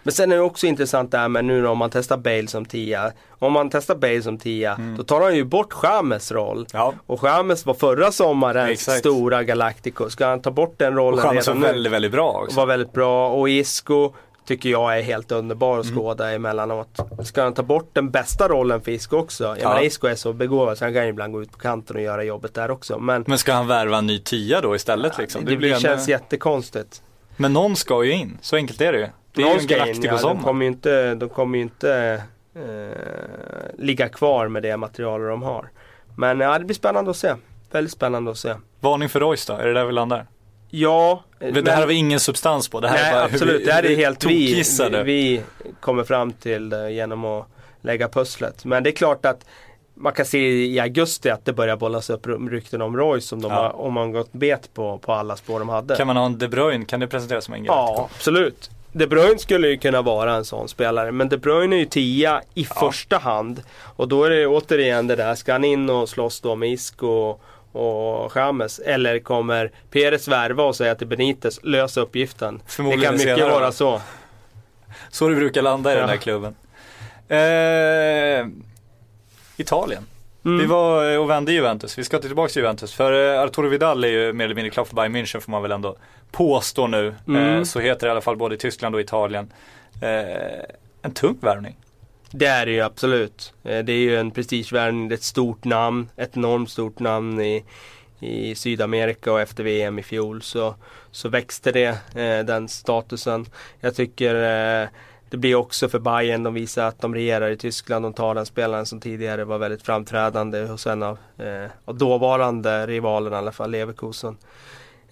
[0.03, 2.65] Men sen är det också intressant det här med nu om man testar Bale som
[2.65, 3.11] tia.
[3.29, 6.57] Om man testar Bale som tia, då tar han ju bort James roll.
[6.57, 6.67] Mm.
[6.73, 6.93] Ja.
[7.05, 10.09] Och James var förra sommarens stora Galactico.
[10.09, 11.73] Ska han ta bort den rollen Och James var redan nu?
[11.73, 12.57] väldigt, väldigt bra också.
[12.57, 13.29] var väldigt bra.
[13.29, 14.13] Och Isco
[14.45, 15.79] tycker jag är helt underbar Mm.
[15.79, 16.99] att skåda emellanåt.
[17.23, 19.43] Ska han ta bort den bästa rollen för Isco också?
[19.43, 19.69] Jag Ja.
[19.69, 22.01] menar Isco är så begåvad så han kan ju ibland gå ut på kanten och
[22.01, 22.99] göra jobbet där också.
[22.99, 25.45] Men Men ska han värva en ny tia då istället liksom?
[25.45, 27.01] det, blir det känns jättekonstigt.
[27.37, 29.07] Men någon ska ju in, så enkelt är det ju.
[29.33, 31.59] Det är Någon ju en ska in, Galactico ja, de kommer ju inte, de kommer
[31.59, 32.21] inte
[32.55, 35.69] eh, ligga kvar med det material de har.
[36.17, 37.33] Men ja, det blir spännande att se.
[37.71, 38.53] Väldigt spännande att se.
[38.79, 40.25] Varning för Royce då, är det där vi landar?
[40.79, 43.61] Ja, det här har vi ingen substans på, det här nej, är bara absolut.
[43.61, 45.41] vi, det här är helt vi, vi, vi
[45.79, 47.47] kommer fram till det genom att
[47.81, 48.65] lägga pusslet.
[48.65, 49.45] Men det är klart att
[49.93, 53.51] man kan se i augusti att det börjar bollas upp rykten om Royce om, de
[53.51, 53.57] Ja.
[53.57, 55.95] har, om man gått bet på, på alla spår de hade.
[55.95, 57.99] Kan man ha en De Bruyne, kan det presenteras som en Galactico?
[58.01, 58.69] Ja, absolut.
[58.91, 62.41] De Bruyne skulle ju kunna vara en sån spelare, men De Bruyne är ju tia
[62.53, 63.61] i första hand.
[63.81, 67.07] Och då är det återigen det där, ska han in och slåss då med Isco
[67.07, 67.41] och
[68.35, 68.79] James?
[68.79, 72.61] Eller kommer Perez värva och säga till Benitez, lösa uppgiften?
[72.77, 73.71] Det kan mycket senare, vara va?
[73.71, 74.01] så.
[75.09, 75.99] Så det brukar landa i Ja.
[75.99, 76.55] den där klubben.
[77.27, 78.47] Eh,
[79.57, 80.03] Italien.
[80.45, 80.59] Mm.
[80.59, 81.97] Vi var eh, och vände Juventus.
[81.97, 82.93] Vi ska tillbaka till Juventus.
[82.93, 85.61] För eh, Arturo Vidal är ju mer eller mindre klar för Bayern München får man
[85.61, 85.95] väl ändå
[86.31, 87.15] påstå nu.
[87.27, 87.45] Mm.
[87.57, 89.53] Eh, så heter det i alla fall både i Tyskland och Italien.
[90.01, 90.63] Eh,
[91.01, 91.75] en tung värvning.
[92.31, 93.53] Det är det ju absolut.
[93.63, 97.41] Eh, det är ju en prestigevärvning, det är ett stort namn, ett enormt stort namn
[97.41, 97.65] i,
[98.19, 100.75] i Sydamerika och efter VM i fjol så,
[101.11, 103.45] så växte det, eh, den statusen.
[103.79, 104.35] Jag tycker
[104.83, 104.89] eh,
[105.29, 108.45] det blir också för Bayern, de visar att de regerar i Tyskland, de tar den
[108.45, 113.51] spelaren som tidigare var väldigt framträdande hos en av, eh, av dåvarande rivalerna i alla
[113.51, 114.37] fall, Leverkusen.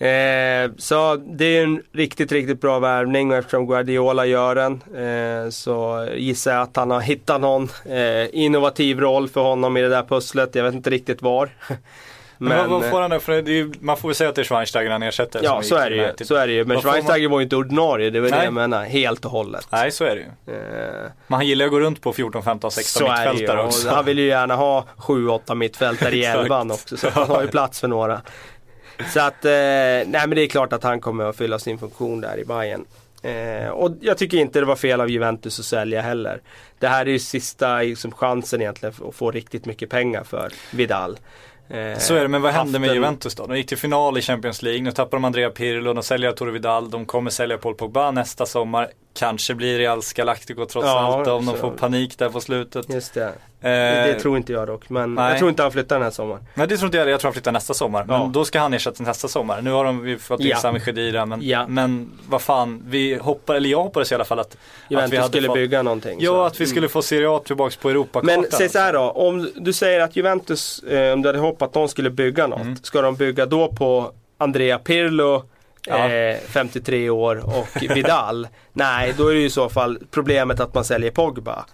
[0.07, 4.73] Eh, så det är en riktigt, riktigt bra värvning och eftersom Guardiola gör den
[5.45, 9.81] eh, så gissar jag att han har hittat någon eh, innovativ roll för honom i
[9.81, 10.55] det där pusslet.
[10.55, 11.49] Jag vet inte riktigt var.
[12.37, 13.19] Men, vad, vad eh, får han då?
[13.19, 15.39] För det är, ju- man får väl säga att det är Schweinsteiger han ersätter.
[15.43, 16.25] Ja, så är det ju.
[16.25, 16.65] Så är det ju.
[16.65, 18.45] Men Vad får man- Schweinsteiger var ju inte ordinarie, det var det Nej.
[18.45, 18.83] jag menar.
[18.85, 19.67] Helt och hållet.
[19.69, 20.57] Nej, så är det ju.
[20.57, 23.23] Eh, Men han gillar ju att gå runt på 14, 15, 16 så är det
[23.25, 23.29] ju.
[23.31, 23.89] mittfältare också.
[23.89, 26.97] han vill ju gärna ha 7-8 mittfältare i elvan också.
[26.97, 28.21] Så han har ju plats för några.
[29.09, 32.21] Så att, eh, nej men det är klart att han kommer att fylla sin funktion
[32.21, 32.85] där i Bayern.
[33.23, 36.41] Eh, och jag tycker inte det var fel av Juventus att sälja heller.
[36.79, 41.17] Det här är ju sista liksom, chansen egentligen att få riktigt mycket pengar för Vidal.
[41.69, 43.45] Eh, Så är det, men vad hände med en- Juventus då?
[43.47, 46.51] De gick till final i Champions League, nu tappar de Andrea Pirlo, de säljer Arturo
[46.51, 48.87] Vidal, de kommer sälja Paul Pogba nästa sommar.
[49.13, 52.93] Kanske blir Real Galactico trots Ja, allt om de får panik där på slutet.
[52.93, 53.23] Just det.
[53.23, 54.03] Eh, det.
[54.13, 54.89] Det tror inte jag dock.
[54.89, 55.29] Men nej.
[55.29, 56.43] jag tror inte han flyttar den här sommaren.
[56.53, 58.03] Nej det tror inte jag, jag tror han flyttar nästa sommar.
[58.05, 58.29] Men Ja.
[58.33, 59.61] då ska han ersättas nästa sommar.
[59.61, 60.57] Nu har de vi fått in Ja.
[60.57, 61.67] Sami Khedira men, Ja.
[61.67, 64.57] men vad fan, vi hoppar, eller jag hoppades i alla fall att, att
[64.87, 66.17] vi Juventus hade skulle fått, bygga någonting.
[66.21, 66.43] Ja, så.
[66.43, 68.41] att vi skulle få Serie A tillbaks på Europakartan.
[68.41, 71.67] Men säg så här då, om du säger att Juventus, eh, om du hade hoppat
[71.67, 72.61] att de skulle bygga något.
[72.61, 72.75] Mm.
[72.83, 75.43] Ska de bygga då på Andrea Pirlo,
[75.87, 76.09] Ja.
[76.09, 78.47] eh, 53 år och Vidal?
[78.73, 81.65] Nej, då är det ju i så fall problemet att man säljer Pogba.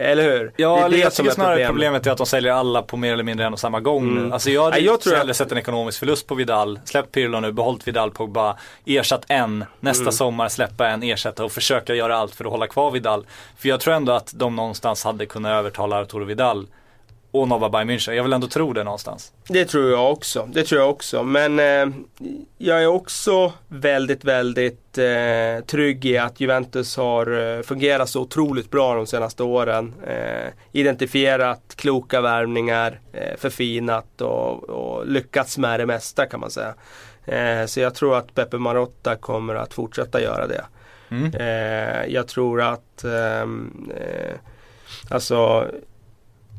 [0.00, 0.52] Eller hur?
[0.56, 1.70] Ja, det är det jag som tycker är snarare problemet.
[1.70, 4.24] problemet är att de säljer alla på mer eller mindre en och samma gång Mm.
[4.28, 4.32] nu.
[4.34, 7.40] Alltså jag hade jag tror hellre att- sett en ekonomisk förlust på Vidal, släpp Pirlo
[7.40, 8.56] nu, behållit Vidal, Pogba,
[8.86, 10.12] ersatt en, nästa Mm.
[10.12, 13.26] sommar släppa en, ersätta och försöka göra allt för att hålla kvar Vidal.
[13.58, 16.66] För jag tror ändå att de någonstans hade kunnat övertala Arturo Vidal
[17.40, 18.12] och nobba Bayern München.
[18.12, 19.32] Jag vill ändå tro det någonstans.
[19.48, 20.48] Det tror jag också.
[20.52, 21.22] Det tror jag också.
[21.22, 21.96] Men eh,
[22.58, 28.70] jag är också väldigt, väldigt eh, trygg i att Juventus har eh, fungerat så otroligt
[28.70, 29.94] bra de senaste åren.
[30.06, 36.74] Eh, identifierat kloka värvningar, eh, förfinat och, och lyckats med det mesta kan man säga.
[37.24, 40.64] Eh, så jag tror att Pepe Marotta kommer att fortsätta göra det.
[41.10, 41.32] Mm.
[42.12, 44.34] Jag tror att ehm, eh,
[45.10, 45.66] alltså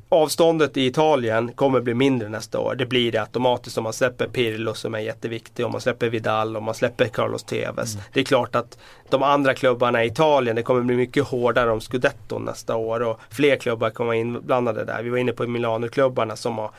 [0.09, 2.75] avståndet i Italien kommer bli mindre nästa år.
[2.75, 6.57] Det blir det automatiskt om man släpper Pirlo som är jätteviktig, om man släpper Vidal,
[6.57, 7.97] om man släpper Carlos Tevez.
[8.13, 8.77] Det är klart att
[9.09, 13.19] de andra klubbarna i Italien, det kommer bli mycket hårdare om Scudetto nästa år och
[13.29, 15.03] fler klubbar kommer vara inblandade där.
[15.03, 16.71] Vi var inne på Milano-klubbarna som har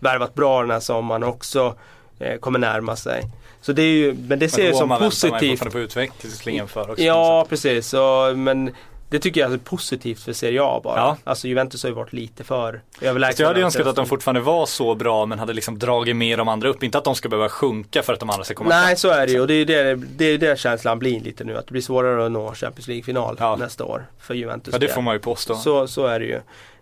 [0.00, 1.74] värvat bra den här sommaren också
[2.18, 3.22] eh, kommer närma sig.
[3.60, 5.72] Så det är ju, men det ser jag som väntar man positivt.
[5.72, 7.02] på utvecklingen för också.
[7.02, 7.88] Ja, precis.
[7.88, 8.70] Så, men
[9.10, 10.96] det tycker jag är positivt för Serie A bara.
[10.96, 11.16] Ja.
[11.24, 13.42] Alltså Juventus har ju varit lite för överlägsna.
[13.42, 16.48] Jag hade önskat att de fortfarande var så bra men hade liksom dragit med de
[16.48, 16.82] andra upp.
[16.82, 18.96] Inte att de ska behöva sjunka för att de andra ska komma Nej, fram.
[18.96, 19.40] så är det ju.
[19.40, 21.56] Och det är ju det, det, är det känslan blir lite nu.
[21.58, 23.56] Att det blir svårare att nå Champions League-final Ja.
[23.56, 24.72] nästa år för Juventus.
[24.74, 25.54] Ja det får man ju påstå.
[25.54, 26.40] Så, så är det ju.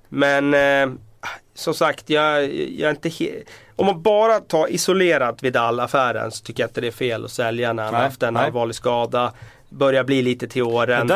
[0.09, 0.97] Men eh,
[1.55, 3.43] som sagt, jag, jag är inte he-
[3.77, 7.73] Om man bara tar isolerat Vidal-affären så tycker jag inte det är fel att sälja
[7.73, 9.33] när han har Nej, haft en allvarlig skada.
[9.77, 11.07] Börjar bli lite till åren.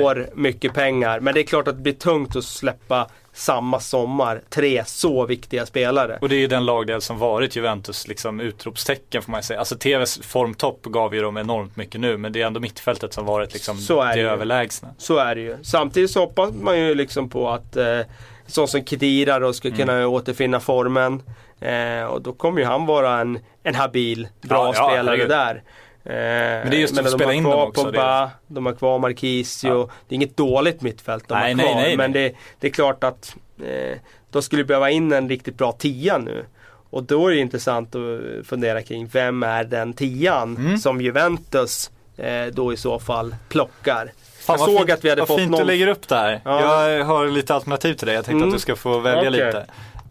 [0.00, 1.20] Får mycket pengar.
[1.20, 5.66] Men det är klart att det blir tungt att släppa samma sommar tre så viktiga
[5.66, 6.18] spelare.
[6.20, 9.58] Och det är ju den lagdel som varit Juventus liksom utropstecken får man säga.
[9.58, 13.26] Alltså TVs formtopp gav ju dem enormt mycket nu men det är ändå mittfältet som
[13.26, 14.88] varit liksom Så är det det överlägsna.
[14.98, 15.56] Så är det ju.
[15.62, 18.00] Samtidigt så hoppas man ju liksom på att eh,
[18.46, 20.10] sån som Kedira då ska kunna Mm.
[20.10, 21.22] återfinna formen.
[21.60, 25.28] Eh, och då kommer ju han vara en, en habil, bra Ja, ja, spelare herregud.
[25.28, 25.62] där.
[26.08, 28.98] Eh, men det är just att de spela in dem också, Pogba, de har kvar
[28.98, 29.90] Marquisio.
[30.08, 31.74] Det är inget dåligt mittfält de Nej, har kvar.
[31.74, 31.96] nej, nej.
[31.96, 33.36] men det, det är klart att
[33.66, 33.98] eh,
[34.30, 36.44] de skulle behöva in en riktigt bra tia nu.
[36.90, 40.78] Och då är det intressant att fundera kring vem är den tian Mm.
[40.78, 44.12] som Juventus eh, då i så fall plockar.
[44.40, 46.08] Fan, jag vad såg fint, att vi hade vad fått fint någon du lägger upp
[46.08, 46.40] det här.
[46.44, 46.88] Ja.
[46.90, 48.14] Jag har lite alternativ till dig.
[48.16, 48.48] Jag tänkte Mm.
[48.48, 49.30] att du ska få välja Okej.
[49.30, 49.66] lite.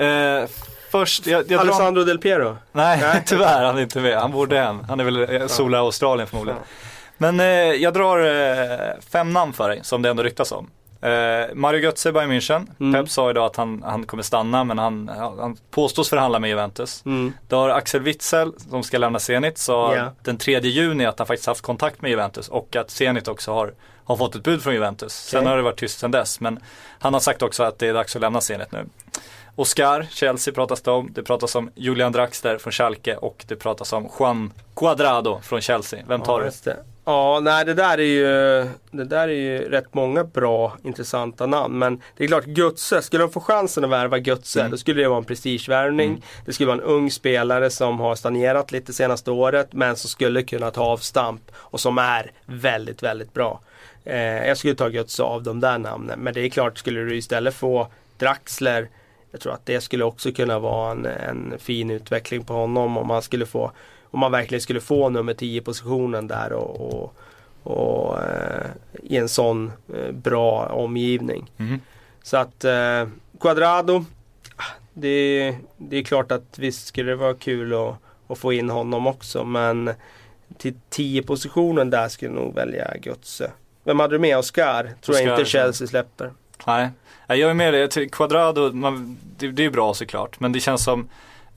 [0.05, 0.49] Eh,
[0.99, 1.57] först, jag, jag drar...
[1.59, 2.57] Alessandro Del Piero.
[2.71, 4.17] Nej, tyvärr han är inte med.
[4.17, 4.85] Han borde hem.
[4.89, 6.61] Han är väl eh, sola Australien förmodligen.
[7.17, 10.69] Men eh, jag drar eh, fem namn för dig som det ändå ryktas om.
[11.01, 12.67] Eh, Mario Götze, Bayern München.
[12.79, 12.93] Mm.
[12.93, 17.05] Pep sa idag att han, han kommer stanna men han, han påstås förhandla med Juventus.
[17.05, 17.33] Mm.
[17.47, 20.11] Då har Axel Witzel som ska lämna Zenit sa Ja.
[20.23, 23.73] den 3 juni att han faktiskt haft kontakt med Juventus och att Zenit också har,
[24.03, 25.13] har fått ett bud från Juventus.
[25.13, 25.49] Sen Okej.
[25.49, 26.59] har det varit tyst sen dess men
[26.99, 28.85] han har sagt också att det är dags att lämna Zenit nu.
[29.57, 31.09] Oscar, Chelsea pratas det om.
[31.13, 35.99] Det pratas om Julian Draxler från Schalke och det pratas om Juan Cuadrado från Chelsea.
[36.07, 36.71] Vem tar Ja, du?
[37.05, 38.23] Ja, nej det där är ju
[38.91, 41.79] Det där är ju rätt många bra intressanta namn.
[41.79, 44.71] Men det är klart Götze, skulle de få chansen att värva Götze Mm.
[44.71, 46.23] då skulle det vara en prestigevärvning.
[46.45, 50.43] Det skulle vara en ung spelare som har stagnerat lite senaste året men som skulle
[50.43, 53.59] kunna ta avstamp och som är väldigt, väldigt bra.
[54.05, 56.19] Eh, jag skulle ta Götze av de där namnen.
[56.19, 57.87] Men det är klart, skulle du istället få
[58.17, 58.89] Draxler
[59.37, 63.07] jag tror att det skulle också kunna vara en, en fin utveckling på honom om
[63.07, 63.71] man skulle få
[64.11, 67.13] om man verkligen skulle få nummer 10 positionen där och, och,
[67.63, 68.65] och eh,
[69.03, 71.51] i en sån eh, bra omgivning.
[71.57, 71.81] Mhm.
[72.23, 73.07] Så att eh,
[73.39, 74.05] Quadrado
[74.93, 77.95] det, det är klart att visst skulle det vara kul att,
[78.27, 79.91] att få in honom också men
[80.57, 83.51] till 10 positionen där skulle jag nog välja Götze.
[83.83, 84.37] Vem hade du med?
[84.37, 84.83] Oscar?
[84.83, 86.31] Tror jag Oscar, inte Chelsea släpper.
[86.67, 86.89] Nej,
[87.35, 88.09] jag är med dig.
[88.09, 90.39] Quadrado, man, det, det är bra såklart.
[90.39, 91.09] Men det känns som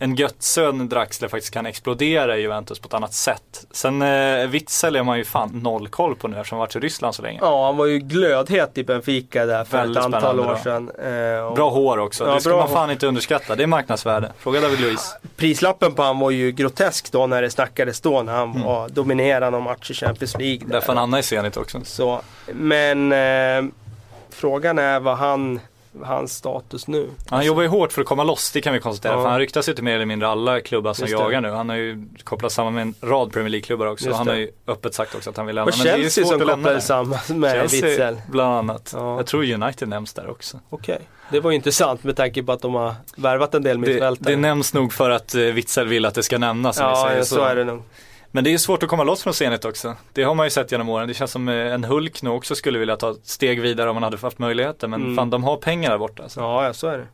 [0.03, 3.67] en Götze och en Draxler faktiskt kan explodera i Juventus på ett annat sätt.
[3.71, 6.79] Sen eh, Witzel är man ju fan noll koll på nu eftersom han varit i
[6.79, 7.39] Ryssland så länge.
[7.43, 10.91] Ja, han var ju glödhet i Benfica där för Väldigt ett antal år sedan.
[11.37, 12.69] Eh, och Bra hår också, Ja, det ska man hår.
[12.69, 13.57] fan inte underskatta.
[13.57, 14.33] Det är marknadsvärde.
[14.39, 15.17] Fråga David Luiz.
[15.37, 19.51] Prislappen på han var ju grotesk då när det snackades då när han var dominerande
[19.51, 20.59] någon match i Champions League.
[20.67, 20.73] där.
[20.73, 21.81] Därför han hamnar i Zenit också.
[21.85, 22.21] Så,
[22.53, 23.73] men eh,
[24.41, 25.61] frågan är vad han,
[26.05, 27.09] hans status nu.
[27.29, 29.13] Han jobbar ju hårt för att komma loss, det kan vi konstatera.
[29.13, 29.23] Ja.
[29.23, 31.13] För han ryktas ju till mer eller mindre alla klubbar som det.
[31.13, 31.51] jagar nu.
[31.51, 34.05] Han har ju kopplat samman med en rad Premier League-klubbar också.
[34.07, 34.33] Just han det.
[34.33, 35.71] har ju öppet sagt också att han vill lämna.
[35.73, 38.21] Och Men det är ju Chelsea som kopplades samman med Chelsea Witzel.
[38.31, 38.93] bland annat.
[38.97, 39.17] Ja.
[39.17, 40.61] Jag tror United nämns där också.
[40.71, 40.99] Okej,
[41.31, 44.31] det var ju intressant med tanke på att de har värvat en del Det, mittfältare.
[44.35, 46.77] det nämns nog för att eh, Witzel vill att det ska nämnas.
[46.77, 47.19] som vi ja, säger.
[47.19, 47.83] ja, så är det nog.
[48.33, 49.97] Men det är svårt att komma loss från Zenit också.
[50.13, 51.09] Det har man ju sett genom åren.
[51.09, 53.97] Det känns som eh, en Hulk nog också skulle vilja ta ett steg vidare om
[53.97, 54.89] man hade haft möjligheter.
[54.89, 55.17] Men Mm.
[55.17, 56.23] fan de har pengar där borta.
[56.23, 56.41] Alltså.
[56.41, 57.07] Ja, så är det.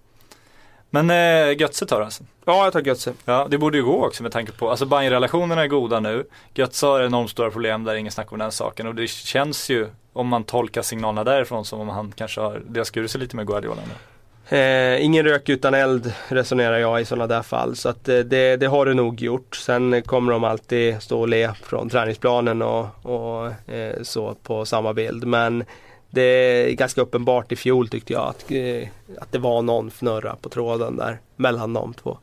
[0.90, 2.24] Men eh, Götze tar alltså.
[2.44, 3.12] Ja, jag tar Götze.
[3.24, 6.24] Ja, det borde ju gå också med tanke på, alltså Bayern-relationerna är goda nu.
[6.54, 8.86] Götze har enormt stora problem, där är ingen snack om den saken.
[8.86, 12.80] Och det känns ju, om man tolkar signalerna därifrån, som om han kanske har, det
[12.80, 13.92] har skurit sig lite med Guardiola nu.
[14.49, 17.76] Eh, ingen rök utan eld resonerar jag i sådana där fall.
[17.76, 19.57] Så att eh, det, det har det nog gjort.
[19.57, 24.94] Sen kommer de alltid stå och le från träningsplanen och, och eh, så på samma
[24.94, 25.26] bild.
[25.26, 25.64] Men
[26.11, 28.88] det är ganska uppenbart i fjol tyckte jag att, eh,
[29.18, 32.18] att det var någon fnurra på tråden där mellan de två.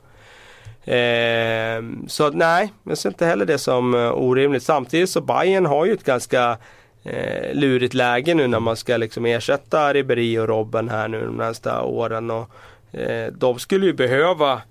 [0.93, 4.63] Eh, så nej, jag ser inte heller det som eh, orimligt.
[4.63, 6.57] Samtidigt så Bayern har ju ett ganska
[7.03, 11.37] eh, lurigt läge nu när man ska liksom ersätta Ribéry och Robben här nu de
[11.37, 12.31] nästa åren.
[12.31, 12.49] Och,
[12.95, 14.61] eh, de skulle ju behöva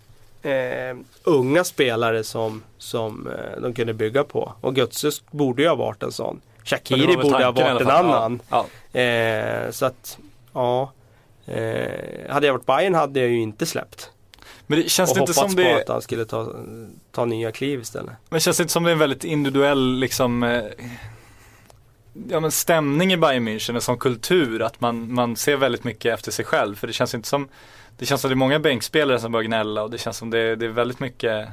[0.42, 4.52] eh, unga spelare som, som eh, de kunde bygga på.
[4.60, 6.40] Och Götze borde ju ha varit en sån.
[6.64, 8.42] Shakiri borde ha varit en annan.
[8.50, 9.00] Ja, ja.
[9.00, 10.18] Eh, så att,
[10.52, 10.92] ja.
[11.46, 14.10] Eh, hade jag varit Bayern hade jag ju inte släppt.
[14.66, 16.54] Men det känns och det inte som det på att han skulle ta,
[17.10, 18.12] ta nya kliv istället.
[18.28, 20.62] men känns det inte som det är en väldigt individuell liksom
[22.28, 26.14] Ja men stämning i Bayern München, en sån kultur att man, man ser väldigt mycket
[26.14, 26.76] efter sig själv.
[26.76, 27.48] För det känns inte som
[27.98, 30.56] Det känns som det är många bänkspelare som börjar gnälla och det känns som det,
[30.56, 31.48] det är väldigt mycket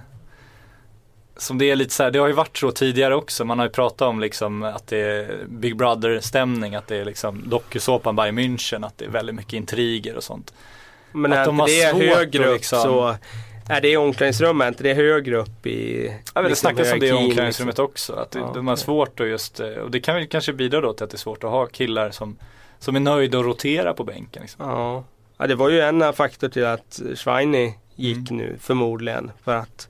[1.37, 3.45] Som det är lite så här, det har ju varit så tidigare också.
[3.45, 7.49] Man har ju pratat om liksom att det är Big Brother-stämning, att det är liksom
[7.49, 10.53] dokusåpan Bayern München, att det är väldigt mycket intriger och sånt.
[11.11, 13.15] Men Att är de har det svårt högre upp liksom- så
[13.69, 16.99] är det i omklädningsrummet, är det högre upp i Ja, men det liksom snackas om
[16.99, 18.13] det i omklädningsrummet också.
[18.13, 20.81] Att det, Ja, de har svårt att just, eh, och det kan ju kanske bidra
[20.81, 22.37] då till att det är svårt att ha killar som,
[22.79, 24.41] som är nöjda att rotera på bänken.
[24.41, 24.69] Liksom.
[24.69, 25.03] Ja.
[25.37, 28.37] ja, det var ju en faktor till att Schweini gick Mm.
[28.45, 29.31] nu förmodligen.
[29.43, 29.89] För att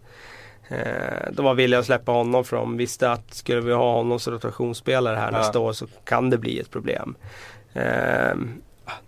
[0.67, 4.19] eh, de var villiga att släppa honom för de visste att skulle vi ha honom
[4.19, 5.38] som rotationsspelare här Ja.
[5.38, 7.15] nästa år så kan det bli ett problem.
[7.73, 8.34] Eh,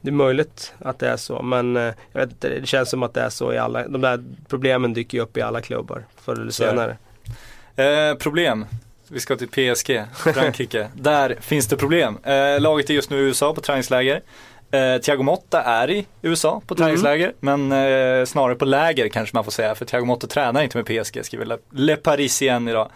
[0.01, 3.03] det är möjligt att det är så men eh, jag vet inte, det känns som
[3.03, 6.05] att det är så i alla, de där problemen dyker ju upp i alla klubbar
[6.15, 6.97] förr eller senare.
[7.75, 8.65] Eh, problem.
[9.07, 10.89] Vi ska till PSG, Frankrike.
[10.95, 12.17] Där finns det problem.
[12.23, 14.21] Eh, laget är just nu i USA på träningsläger.
[14.71, 19.43] Eh, Thiago Motta är i USA på träningsläger, men eh, snarare på läger kanske man
[19.43, 19.75] får säga.
[19.75, 22.91] För Thiago Motta tränar inte med PSG, skriver Le, Le Parisien idag.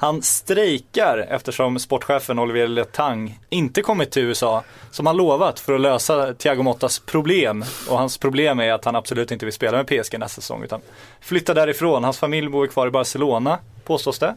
[0.00, 5.80] Han strejkar eftersom sportchefen Olivier Letang inte kommit till USA som han lovat för att
[5.80, 7.64] lösa Thiago Mottas problem.
[7.90, 10.80] Och hans problem är att han absolut inte vill spela med PSG nästa säsong utan
[11.20, 12.04] flytta därifrån.
[12.04, 14.34] Hans familj bor kvar i Barcelona påstås det.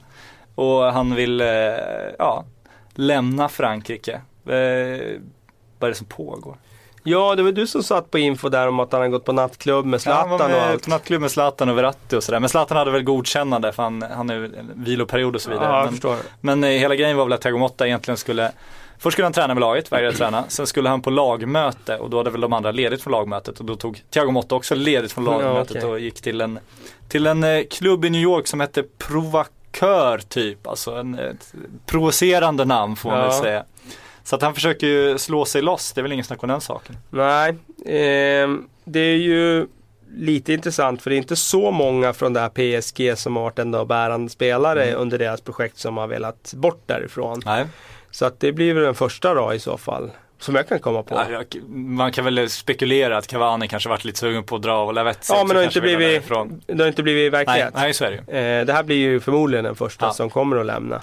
[0.55, 1.47] Och han vill, eh,
[2.17, 2.45] ja,
[2.93, 4.13] lämna Frankrike.
[4.45, 5.19] Eh,
[5.79, 6.57] vad är det som pågår?
[7.03, 9.31] Ja, det var du som satt på info där om att han har gått på
[9.33, 10.87] nattklubb med Ja, han var Zlatan och med allt.
[10.87, 12.39] nattklubb med Zlatan och Verratti och sådär.
[12.39, 15.65] Men Zlatan hade väl godkännande för han, han är viloperiod och så vidare.
[15.69, 16.15] Ja, jag men, förstår.
[16.41, 18.51] men eh, hela grejen var väl att Thiago Motta egentligen skulle
[18.99, 20.43] Först skulle han träna med laget, vägrade träna.
[20.47, 23.59] Sen skulle han på lagmöte och då hade väl de andra ledigt från lagmötet.
[23.59, 25.89] Och då tog Thiago Motta också ledigt från Ja, lagmötet okej.
[25.89, 26.59] och gick till en,
[27.09, 30.67] till en eh, klubb i New York som hette Provakör typ.
[30.67, 31.53] Alltså en, ett
[31.85, 33.25] provocerande namn får man Ja.
[33.27, 33.63] väl säga.
[34.23, 36.61] Så att han försöker ju slå sig loss, det är väl ingen snack om den
[36.61, 36.97] saken.
[37.09, 37.55] Nej,
[37.85, 39.67] ehm, det är ju
[40.15, 43.59] lite intressant för det är inte så många från det här PSG som har varit
[43.59, 45.01] ändå bärande spelare Mm.
[45.01, 47.41] under deras projekt som har velat bort därifrån.
[47.45, 47.65] Nej.
[48.11, 50.11] Så att det blir väl den första då i så fall.
[50.39, 51.15] Som jag kan komma på.
[51.29, 54.93] Ja, man kan väl spekulera att Cavani kanske varit lite sugen på att dra och
[54.93, 56.23] Lavetzi Ja men det har inte blivit,
[56.67, 57.73] det har inte blivit Nej, verklighet.
[57.75, 58.37] nej, så är det ju.
[58.59, 60.13] Eh, det här blir ju förmodligen den första Ja.
[60.13, 61.01] som kommer att lämna.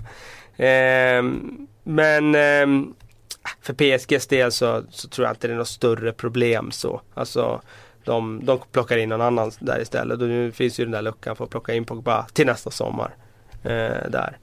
[0.56, 2.94] Ehm, men ehm,
[3.60, 7.00] för PSGs del så, så tror jag inte det är något större problem så.
[7.14, 7.60] Alltså
[8.04, 10.20] de, de plockar in någon annan där istället.
[10.20, 13.14] Och nu finns ju den där luckan för att plocka in Pogba till nästa sommar.
[13.64, 14.38] Eh, där.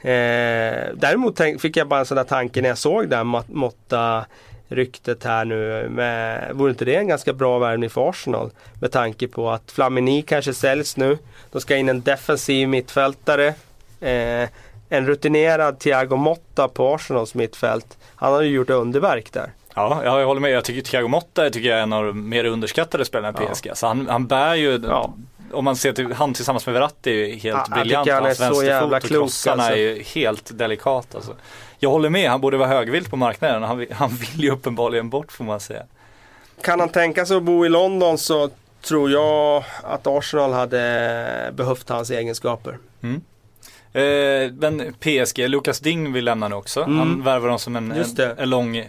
[0.00, 3.52] Eh, däremot tänk, fick jag bara en sån där tanke när jag såg det här
[3.52, 4.24] Motta
[4.68, 5.88] ryktet här nu.
[5.88, 8.50] Med, vore inte det en ganska bra värvning för Arsenal?
[8.80, 11.18] Med tanke på att Flamini kanske säljs nu.
[11.52, 13.54] De ska in en defensiv mittfältare.
[14.00, 14.48] Eh,
[14.92, 17.98] en rutinerad Thiago Motta på Arsenals mittfält.
[18.16, 19.50] Han har ju gjort underverk där.
[19.74, 20.50] Ja, jag håller med.
[20.50, 23.54] Jag tycker Thiago Motta tycker jag är en av de mer underskattade spelarna i Ja.
[23.54, 23.70] PSG.
[23.74, 25.14] Så han, han bär ju, Ja.
[25.52, 28.08] om man ser till han tillsammans med Verratti är ju helt Ja, jag briljant.
[28.10, 29.78] han är så jävla klok, krossarna alltså.
[29.78, 31.32] är ju helt delikat alltså.
[31.78, 33.62] Jag håller med, han borde vara högvilt på marknaden.
[33.62, 35.82] Han, han vill ju uppenbarligen bort får man säga.
[36.62, 38.50] Kan han tänka sig att bo i London så
[38.82, 42.78] tror jag att Arsenal hade behövt hans egenskaper.
[43.94, 46.80] Eh, men PSG, Lucas Ding vill lämna nu också.
[46.82, 46.98] Mm.
[46.98, 48.04] Han värvar dem som en, en,
[48.38, 48.84] en lång,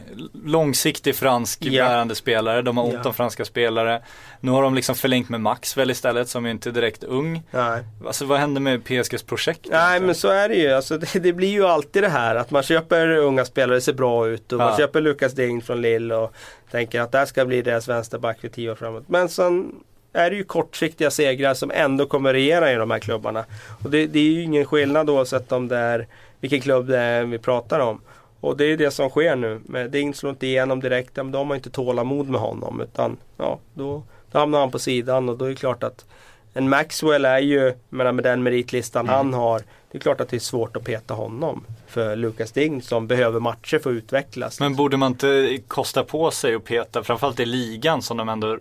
[0.46, 1.86] långsiktig fransk Ja.
[1.86, 2.62] bärande spelare.
[2.62, 3.02] De har ont Ja.
[3.08, 4.02] om franska spelare.
[4.40, 7.42] Nu har de liksom förlängt med Maxwell istället som är inte direkt ung.
[7.52, 7.84] Nej.
[8.08, 9.68] Alltså vad händer med PSGs projekt?
[9.72, 10.06] Nej egentligen?
[10.06, 10.72] men så är det ju.
[10.72, 14.28] Alltså, det, det blir ju alltid det här att man köper unga spelare, ser bra
[14.28, 14.78] ut och man Ja.
[14.78, 16.34] köper Lukas Ding från Lille och
[16.72, 19.04] tänker att det här ska bli deras vänsterback för tio år framåt.
[19.08, 19.72] Men sen
[20.14, 23.46] är det ju kortsiktiga segrar som ändå kommer regera i de här klubbarna.
[23.84, 26.08] Och det, det är ju ingen skillnad oavsett om det är
[26.40, 28.02] vilken klubb det är vi pratar om.
[28.40, 29.62] Och det är det som sker nu.
[29.66, 32.82] Men Ding slår inte igenom direkt, men då har inte tålamod med honom.
[32.82, 36.06] Utan ja, då, då hamnar han på sidan och då är det klart att
[36.54, 39.16] en Maxwell är ju, menar, med den meritlistan Mm.
[39.16, 39.62] han har,
[39.94, 41.66] det är klart att det är svårt att peta honom.
[41.88, 44.60] För Lucas Ding som behöver matcher för att utvecklas.
[44.60, 48.58] Men borde man inte kosta på sig och peta, framförallt i ligan som de ändå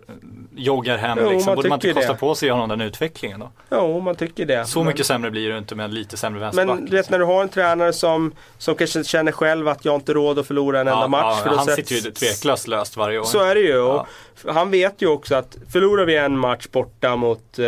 [0.55, 1.45] joggar hem Jo, liksom.
[1.45, 2.19] man Borde man inte kosta det.
[2.19, 3.51] på sig att honom den utvecklingen då?
[3.71, 4.65] Jo, man tycker det.
[4.65, 6.75] Så Men- mycket sämre blir det inte med en lite sämre vänsterback.
[6.79, 9.95] Men du vet när du har en tränare som, som kanske känner själv att jag
[9.95, 11.23] inte råd att förlora en enda ja, match.
[11.37, 13.23] ja, för han sätts- sitter ju tveklöst löst varje år.
[13.23, 13.67] Så är det ju.
[13.77, 14.07] Ja.
[14.47, 17.65] Han vet ju också att förlorar vi en match borta mot, eh,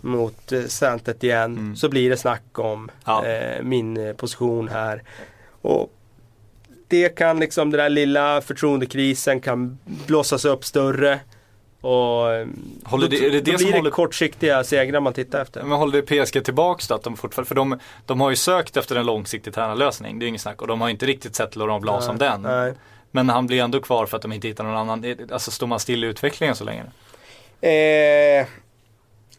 [0.00, 1.76] mot eh, Santet igen Mm.
[1.76, 3.26] så blir det snack om Ja.
[3.26, 5.02] eh, min eh, position här.
[5.62, 5.92] Och
[6.88, 11.20] det kan liksom, den där lilla förtroendekrisen kan blåsas upp större.
[11.80, 12.46] Och eh,
[12.84, 15.62] Håller det- är det det blir det håller- kortsiktiga segrar man tittar efter.
[15.62, 16.94] Men håller det PSG tillbaks då?
[16.94, 20.28] Att de fortfarande, för de, de har ju sökt efter en långsiktig tränarlösning, det är
[20.28, 20.62] inget snack.
[20.62, 22.42] Och de har inte riktigt sett Laurent Blanc som den.
[22.42, 22.72] Nej.
[23.10, 25.16] Men han blir ändå kvar för att de inte hittar någon annan.
[25.32, 26.82] Alltså står man still i utvecklingen så länge?
[27.60, 28.46] Eh,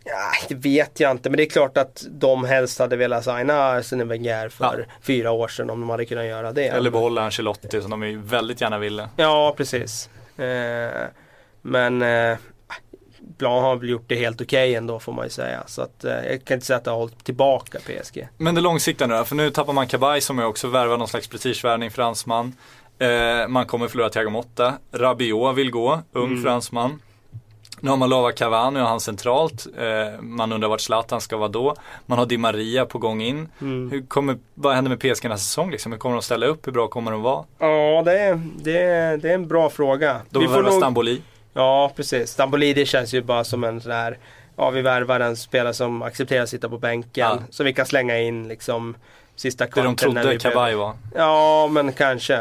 [0.10, 3.54] ja, det vet jag inte men det är klart att de helst hade velat signa
[3.64, 4.94] Arsene Wenger för Ja.
[5.02, 6.68] fyra år sedan om de hade kunnat göra det.
[6.68, 9.10] Eller behålla Ancelotti som de ju väldigt gärna ville.
[9.16, 10.10] Ja precis.
[10.38, 10.90] Eh,
[11.62, 12.38] men eh,
[13.38, 15.64] Blanc har väl gjort det helt okej ändå får man ju säga.
[15.68, 18.28] Så att, eh, jag kan inte säga att det har hållit tillbaka PSG.
[18.38, 19.24] Men det långsiktiga nu då?
[19.26, 22.56] För nu tappar man Kabay som är också värvar någon slags prestigevärvning fransman.
[23.00, 24.74] Eh, man kommer förlora Thiago Motta.
[24.92, 26.44] Rabiot vill gå, ung Mm.
[26.44, 27.02] fransman.
[27.80, 29.68] Nu har man lovat Cavani och han centralt.
[29.78, 31.76] Eh, man undrar vart Zlatan ska vara då.
[32.06, 33.50] Man har Di Maria på gång in.
[33.62, 33.92] Mm.
[33.92, 35.92] Hur kommer, vad händer med PSG nästa säsong liksom?
[35.92, 36.68] Hur kommer de ställa upp?
[36.68, 37.46] Hur bra kommer de vara?
[37.60, 40.22] Ja det är, det, är, det är en bra fråga.
[40.30, 41.22] De värvar Stamboli.
[41.54, 42.30] Ja precis.
[42.30, 44.18] Stambolidi känns ju bara som en sån här
[44.56, 47.28] Ja vi värvar en spelare som accepterar att sitta på bänken.
[47.32, 47.40] Ja.
[47.50, 48.96] Som vi kan slänga in liksom
[49.36, 49.96] Sista Det kvarten.
[49.96, 50.94] de när trodde vi Kabay var.
[51.16, 52.36] Ja men kanske.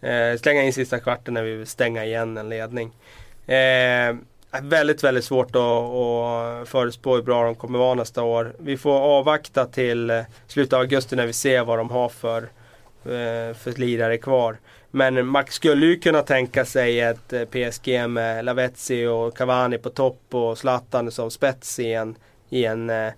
[0.00, 2.92] Eh, slänga in sista kvarten när vi vill stänga igen en ledning.
[3.46, 4.16] Eh,
[4.60, 8.54] väldigt väldigt svårt att, att förutspå hur bra de kommer vara nästa år.
[8.58, 12.42] Vi får avvakta till eh, slutet av augusti när vi ser vad de har för,
[13.04, 14.56] eh, för lirare kvar.
[14.90, 19.90] Men Max skulle ju kunna tänka sig ett eh, PSG med Lavezzi och Cavani på
[19.90, 22.14] topp och Zlatan som spets i en,
[22.50, 23.12] i en, eh,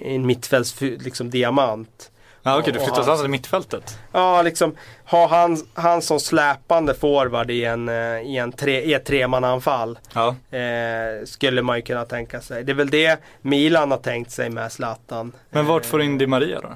[0.00, 2.10] en mittfälts liksom, diamant.
[2.46, 3.98] Ja okej, du Och flyttar han till mittfältet.
[4.12, 8.94] Ja, liksom ha han, han som släpande forward i, en, eh, i, en tre, i
[8.94, 9.98] ett tremananfall.
[10.14, 10.34] Ja.
[10.58, 12.64] Eh, skulle man ju kunna tänka sig.
[12.64, 15.32] Det är väl det Milan har tänkt sig med Zlatan.
[15.50, 16.68] Men vart Eh, får du in Di Maria då?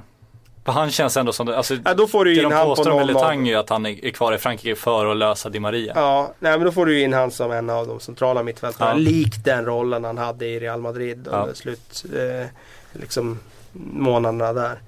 [0.64, 2.74] För han känns ändå som, alltså, Ja, då får du det in de han på
[2.74, 5.92] påstår av, Letang är att han är kvar i Frankrike för att lösa Di Maria.
[5.96, 8.90] Ja, nej men då får du in han som en av de centrala mittfältarna.
[8.90, 8.96] Ja.
[8.96, 11.38] Likt den rollen han hade i Real Madrid Ja.
[11.38, 12.46] under slut, eh,
[13.00, 13.38] liksom
[13.72, 14.78] månaderna där.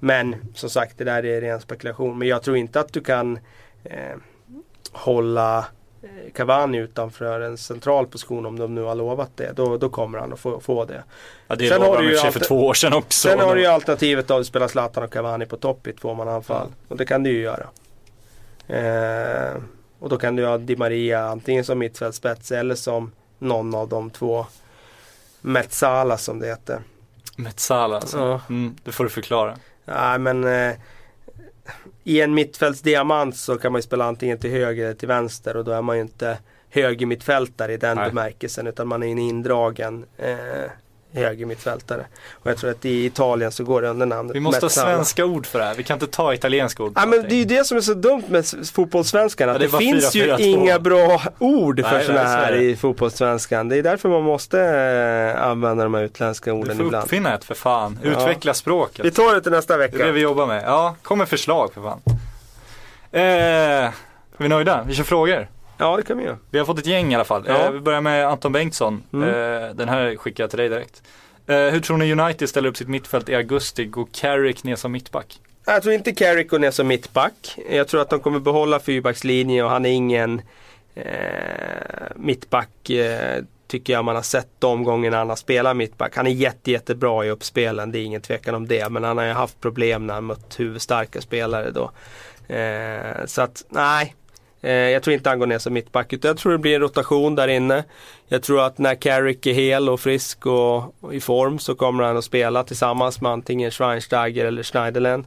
[0.00, 2.18] Men som sagt, det där är ren spekulation.
[2.18, 3.38] Men jag tror inte att du kan
[3.84, 4.16] eh,
[4.92, 5.58] hålla
[6.02, 9.52] eh, Cavani utanför en central position om de nu har lovat det.
[9.52, 11.04] Då, då kommer han att få, få det.
[11.48, 13.28] Ja, det Sen har lovade och för två år sedan också.
[13.28, 16.66] Sen har du ju alternativet att spela Zlatan och Cavani på topp i tvåmananfall.
[16.70, 16.84] Ja.
[16.88, 17.66] Och det kan du ju göra.
[18.68, 19.62] Eh,
[19.98, 24.10] och då kan du ha Di Maria antingen som mittfältspets eller som någon av de
[24.10, 24.46] två
[25.40, 26.82] Metsala som det heter.
[27.36, 28.18] Metsala alltså.
[28.18, 28.40] Ja.
[28.48, 29.56] Mm, det får du förklara.
[29.90, 30.76] Nej men eh,
[32.04, 35.64] i en mittfältsdiamant så kan man ju spela antingen till höger eller till vänster och
[35.64, 36.38] då är man ju inte
[36.70, 38.08] högermittfältare i den Nej.
[38.08, 40.70] bemärkelsen utan man är en indragen eh,
[41.14, 42.04] högermittfältare.
[42.32, 45.24] Och jag tror att i Italien så går det under namnet Vi måste ha svenska
[45.24, 45.74] ord för det här.
[45.74, 46.92] Vi kan inte ta italienska ord.
[46.96, 49.48] Ja men det är ju det som är så dumt med fotbollssvenskan.
[49.48, 50.40] Att Ja, det det, finns ju 4-4-2.
[50.40, 53.68] inga bra ord för sådana här i fotbollssvenskan.
[53.68, 57.04] Det är därför man måste eh, använda de här utländska Du orden får ibland.
[57.04, 57.98] uppfinna ett för fan.
[58.02, 58.10] Ja.
[58.10, 59.04] Utveckla språket.
[59.04, 60.12] Vi tar det till nästa Det är det vecka.
[60.12, 60.62] vi jobbar med.
[60.66, 62.00] Ja, kom med förslag för fan.
[63.12, 63.92] Eh, är
[64.36, 64.84] vi nöjda?
[64.86, 65.48] Vi kör frågor.
[65.80, 66.38] Ja det kan vi göra.
[66.50, 67.44] Vi har fått ett gäng i alla fall.
[67.46, 67.66] Ja.
[67.66, 69.02] Eh, vi börjar med Anton Bengtsson.
[69.12, 69.28] Mm.
[69.28, 71.02] Eh, den här skickar jag till dig direkt.
[71.46, 73.84] Eh, hur tror ni United ställer upp sitt mittfält i augusti?
[73.84, 75.40] Går Carrick ner som mittback?
[75.66, 77.58] Jag tror inte Carrick går ner som mittback.
[77.70, 80.42] Jag tror att de kommer behålla fyrbackslinjen och han är ingen
[80.94, 81.04] eh,
[82.16, 86.16] mittback eh, tycker jag man har sett de gångerna han har spelat mittback.
[86.16, 88.88] Han är jätte, jättebra i uppspelen, det är ingen tvekan om det.
[88.88, 91.90] Men han har ju haft problem när han mött huvudstarka spelare då.
[92.54, 94.14] Eh, så att nej,
[94.62, 96.12] Eh, jag tror inte han går ner som mittback.
[96.12, 97.84] Utan jag tror det blir en rotation där inne.
[98.28, 102.16] Jag tror att när Carrick är hel och frisk och, i form så kommer han
[102.16, 105.26] att spela tillsammans med antingen Schweinsteiger eller Schneiderlin.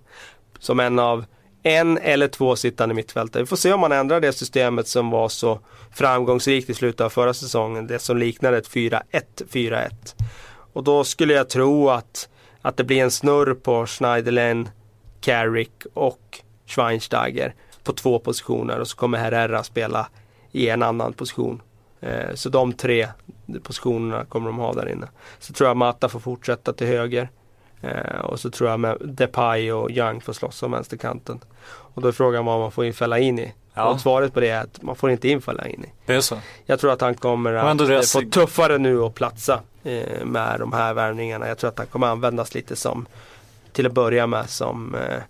[0.60, 1.26] Som en av
[1.64, 3.44] en eller två sittande mittfältare.
[3.44, 5.60] Vi får se om man ändrar det systemet som var så
[5.92, 7.88] framgångsrikt i slutet av förra säsongen.
[7.88, 9.90] Det som liknade ett 4-1-4-1.
[10.74, 12.30] Och då skulle jag tro att,
[12.62, 14.70] att det blir en snurr på Schneiderlin,
[15.22, 17.54] Carrick och Schweinsteiger
[17.84, 20.08] på två positioner och så kommer Herrera spela
[20.52, 21.62] i en annan position.
[22.02, 23.08] Eh, så de tre
[23.64, 25.08] positionerna kommer de ha där inne.
[25.40, 27.30] Så tror jag Mata får fortsätta till höger.
[27.82, 31.40] Eh, och så tror jag med Depay och Young får slåss om vänsterkanten.
[31.66, 33.54] Och då är frågan vad man får in Fellaini.
[33.74, 33.86] Ja.
[33.86, 35.88] Och svaret på det är att man får inte in Fellaini.
[36.06, 36.38] Det är så.
[36.66, 40.74] Jag tror att han kommer att eh, få tuffare nu att platsa eh, med de
[40.74, 41.48] här värvningarna.
[41.48, 43.06] Jag tror att han kommer användas lite som
[43.72, 45.22] till att börja med som eh,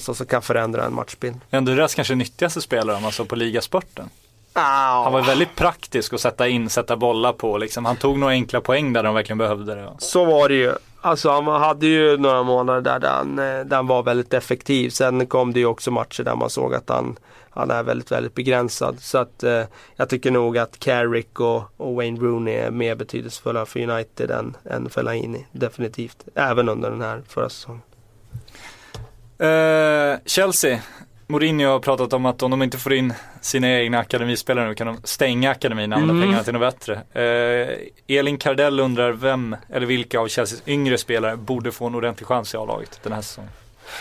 [0.00, 1.40] sån som kan förändra en matchbild.
[1.50, 4.10] Deras kanske nyttigaste spelare om man såg på ligaspurten.
[4.52, 7.84] Ah, Han var väldigt praktisk att sätta in, sätta bollar på liksom.
[7.84, 9.88] Han tog några enkla poäng där de verkligen behövde det.
[9.98, 10.72] Så var det ju.
[11.00, 14.90] Alltså han hade ju några månader där, där, han, eh, där han var väldigt effektiv.
[14.90, 17.16] Sen kom det ju också matcher där man såg att han,
[17.50, 18.96] han är väldigt, väldigt begränsad.
[19.00, 19.62] Så att eh,
[19.96, 24.56] jag tycker nog att Carrick och, och Wayne Rooney är mer betydelsefulla för United än,
[24.64, 25.46] än Fellaini.
[25.52, 26.24] Definitivt.
[26.34, 27.82] Även under den här förra säsongen.
[29.42, 30.78] Eh, Chelsea.
[31.26, 34.86] Mourinho har pratat om att om de inte får in sina egna akademispelare nu kan
[34.86, 36.26] de stänga akademin och använda Mm.
[36.26, 36.94] pengarna till något bättre.
[37.22, 42.26] Eh, Elin Kardell undrar vem eller vilka av Chelseas yngre spelare borde få en ordentlig
[42.26, 43.50] chans i A-laget den här säsongen.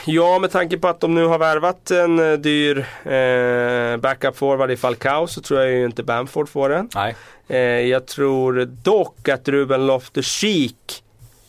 [0.06, 4.72] Ja, med tanke på att de nu har värvat en eh, dyr eh, backup forward
[4.72, 6.90] i Falcao så tror jag ju inte Bamford får den.
[6.96, 7.16] Nej.
[7.48, 11.02] Eh, jag tror dock att Ruben Loftus-Cheek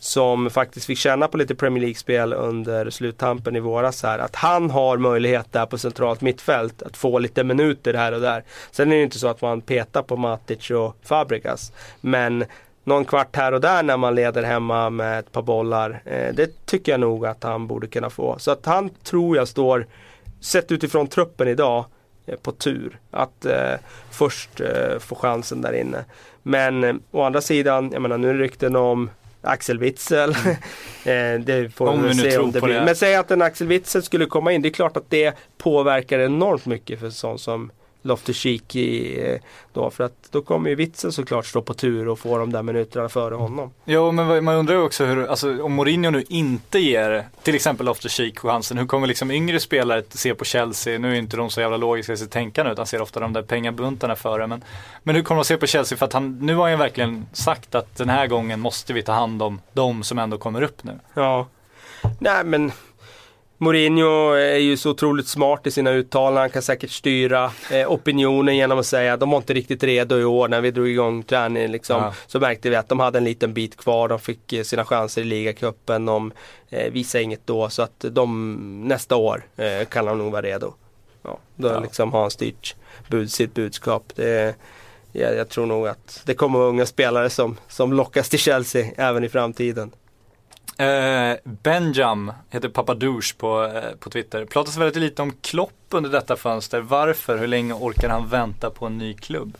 [0.03, 4.19] som faktiskt fick känna på lite Premier League-spel under sluttampen i våras här.
[4.19, 8.43] Att han har möjlighet där på centralt mittfält att få lite minuter här och där.
[8.71, 11.71] Sen är det ju inte så att man petar på Matic och Fabregas.
[12.01, 12.45] Men
[12.83, 16.01] någon kvart här och där när man leder hemma med ett par bollar.
[16.05, 18.35] Eh, det tycker jag nog att han borde kunna få.
[18.39, 19.87] Så att han tror jag står,
[20.39, 21.85] sett utifrån truppen idag,
[22.25, 22.99] eh, på tur.
[23.11, 23.73] Att eh,
[24.11, 26.05] först eh, få chansen där inne.
[26.41, 29.09] Men eh, å andra sidan, jag menar nu är det rykten om
[29.43, 30.29] Axel Witzel.
[31.03, 32.73] eh, det får Om vi se om det blir.
[32.73, 32.85] det.
[32.85, 34.61] Men säg att en Axel Witzel skulle komma in.
[34.61, 37.71] Det är klart att det påverkar enormt mycket för sån som
[38.03, 39.39] Loftus-Cheek i, eh,
[39.73, 39.89] då.
[39.89, 43.09] För att då kommer ju Witzel såklart stå på tur och få de där minuterna
[43.09, 43.71] före honom.
[43.85, 47.87] Jo men man undrar ju också hur, alltså om Mourinho nu inte ger till exempel
[47.87, 50.99] Loftus-Cheek chansen, hur kommer liksom yngre spelare att se på Chelsea?
[50.99, 53.41] Nu är inte de så jävla logiska i sitt tänkande utan ser ofta de där
[53.41, 54.47] pengabuntarna före.
[54.47, 54.63] Men,
[55.03, 55.97] men hur kommer de se på Chelsea?
[55.97, 59.03] För att han, nu har han ju verkligen sagt att den här gången måste vi
[59.03, 60.99] ta hand om de som ändå kommer upp nu.
[61.13, 61.47] Ja.
[62.19, 62.71] Nej men
[63.63, 66.41] Mourinho är ju så otroligt smart i sina uttalanden.
[66.41, 70.19] Han kan säkert styra eh, opinionen genom att säga att de var inte riktigt redo
[70.19, 71.71] i år när vi drog igång träningen.
[71.71, 72.13] Liksom, Ja.
[72.27, 74.07] Så märkte vi att de hade en liten bit kvar.
[74.07, 76.05] De fick eh, sina chanser i ligacupen.
[76.05, 76.31] De
[76.69, 78.53] eh, visade inget då så att de
[78.87, 80.73] nästa år eh, kan de nog vara redo.
[81.23, 81.79] Ja, då Ja.
[81.79, 82.75] liksom har han styrt
[83.07, 84.03] bud, sitt budskap.
[84.15, 84.55] Det,
[85.11, 89.23] jag, jag tror nog att det kommer unga spelare som, som lockas till Chelsea även
[89.23, 89.91] i framtiden.
[90.77, 94.45] Eh, Benjam heter Papadouche på, eh, på Twitter.
[94.45, 96.81] Pratas väldigt lite om Klopp under detta fönster.
[96.81, 97.37] Varför?
[97.37, 99.57] Hur länge orkar han vänta på en ny klubb?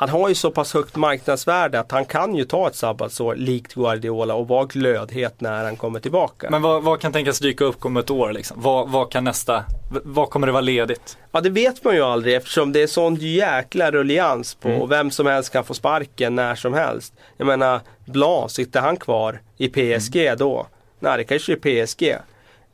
[0.00, 3.74] Han har ju så pass högt marknadsvärde att han kan ju ta ett sabbatsår likt
[3.74, 6.50] Guardiola och vara glödhet när han kommer tillbaka.
[6.50, 8.56] Men vad, vad kan tänkas dyka upp om ett år liksom?
[8.60, 9.64] Vad, vad kan nästa,
[10.04, 11.18] vad kommer det vara ledigt?
[11.32, 14.80] Ja det vet man ju aldrig eftersom det är sån jäkla rullians på Mm.
[14.82, 17.14] och vem som helst kan få sparken när som helst.
[17.36, 20.38] Jag menar, Blanc, sitter han kvar i PSG Mm.
[20.38, 20.66] då?
[20.98, 22.16] Nej det kanske är PSG.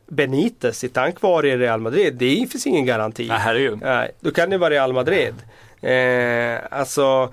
[0.08, 2.14] Benitez, sitter han kvar i Real Madrid?
[2.14, 3.28] Det finns ingen garanti.
[3.28, 3.78] Nej, herregud.
[3.82, 5.34] Nej, då kan det vara Real Madrid.
[5.82, 7.32] Eh, alltså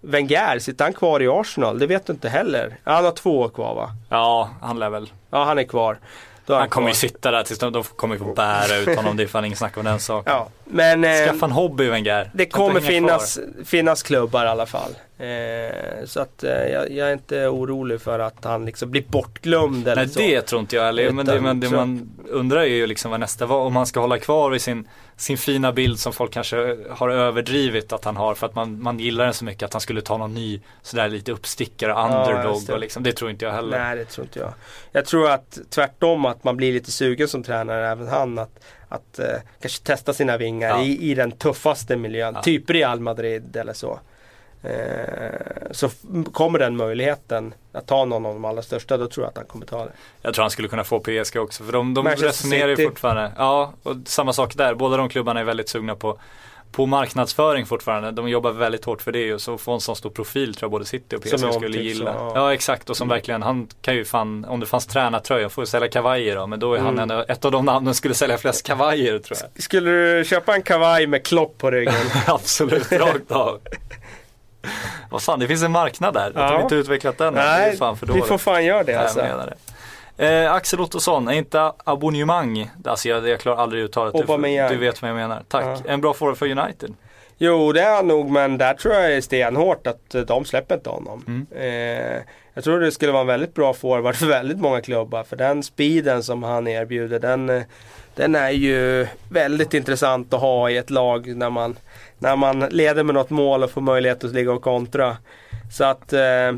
[0.00, 1.78] Wenger, sitter han kvar i Arsenal?
[1.78, 2.76] Det vet du inte heller.
[2.84, 3.90] Han har två år kvar va?
[4.08, 5.10] Ja, han lär väl.
[5.30, 5.98] Ja han är kvar.
[6.46, 9.16] Då är Han kommer ju sitta där tills de, de kommer få bära ut honom.
[9.16, 10.32] Det är fan ingen snack om den saken.
[10.32, 12.30] Ja, men eh, Skaffa en hobby Wenger.
[12.34, 14.90] det kommer finnas, finnas klubbar i alla fall.
[15.20, 19.88] Eh, så att eh, jag, jag är inte orolig för att han liksom blir bortglömd
[19.88, 20.20] eller Nej så.
[20.20, 21.10] det tror inte jag heller.
[21.10, 23.58] Men det, men det man undrar är ju liksom vad nästa var.
[23.64, 27.92] Om han ska hålla kvar vid sin, sin fina bild som folk kanske har överdrivit
[27.92, 28.34] att han har.
[28.34, 31.08] För att man, man gillar den så mycket att han skulle ta någon ny sådär
[31.08, 32.72] lite uppstickare, Ja, underdog det.
[32.72, 33.02] och liksom.
[33.02, 33.78] Det tror inte jag heller.
[33.78, 34.52] Nej det tror inte jag.
[34.92, 39.18] Jag tror att tvärtom att man blir lite sugen som tränare, även han, att, att
[39.18, 39.26] eh,
[39.60, 40.82] kanske testa sina vingar Ja.
[40.82, 42.34] i, i den tuffaste miljön.
[42.34, 42.42] Ja.
[42.42, 44.00] Typ Real Madrid eller så.
[44.62, 44.70] Eh,
[45.70, 45.90] så
[46.32, 49.46] kommer den möjligheten att ta någon av de allra största, då tror jag att han
[49.46, 49.92] kommer ta det.
[50.22, 51.64] Jag tror han skulle kunna få PSG också.
[51.64, 53.32] För de, de resonerar ju fortfarande.
[53.38, 54.74] Ja, och samma sak där.
[54.74, 56.18] Båda de klubbarna är väldigt sugna på
[56.72, 58.10] på marknadsföring fortfarande.
[58.10, 60.70] De jobbar väldigt hårt för det och så få en sån stor profil tror jag
[60.70, 62.12] både City och PSG Som skulle gilla.
[62.12, 62.32] så, ja.
[62.34, 65.66] Ja exakt och som verkligen, han kan ju fan, om det fanns tränartröja, får ju
[65.66, 66.46] sälja kavajer då.
[66.46, 67.10] Men då är han Mm.
[67.10, 69.62] en, ett av de namnen skulle sälja flest kavajer tror jag.
[69.62, 71.94] Skulle du köpa en kavaj med klopp på ryggen?
[72.26, 73.60] Absolut, rakt av.
[75.10, 76.26] Vad fan, det finns en marknad där.
[76.26, 76.50] Att Ja.
[76.52, 77.34] de inte utvecklat den.
[77.34, 77.78] Nej,
[78.14, 79.20] vi får fan göra det alltså.
[79.20, 79.54] det.
[80.26, 84.14] Eh, Axel Ottosson, är inte abonnemang, alltså jag, jag klarar aldrig uttalet.
[84.14, 84.20] Du,
[84.68, 85.42] du vet vad jag menar.
[85.48, 85.64] Tack.
[85.64, 85.90] Ja.
[85.90, 86.94] En bra forward för United.
[87.42, 90.74] Jo det är han nog men där tror jag är stenhårt att eh, de släpper
[90.74, 91.24] inte honom.
[91.26, 91.46] Mm.
[91.56, 92.22] Eh,
[92.54, 95.22] jag tror det skulle vara en väldigt bra forward för väldigt många klubbar.
[95.24, 97.62] För den speeden som han erbjuder den, eh,
[98.14, 101.76] den är ju väldigt intressant att ha i ett lag när man,
[102.20, 105.16] när man leder med något mål och får möjlighet att ligga och kontra.
[105.72, 106.52] Så att eh,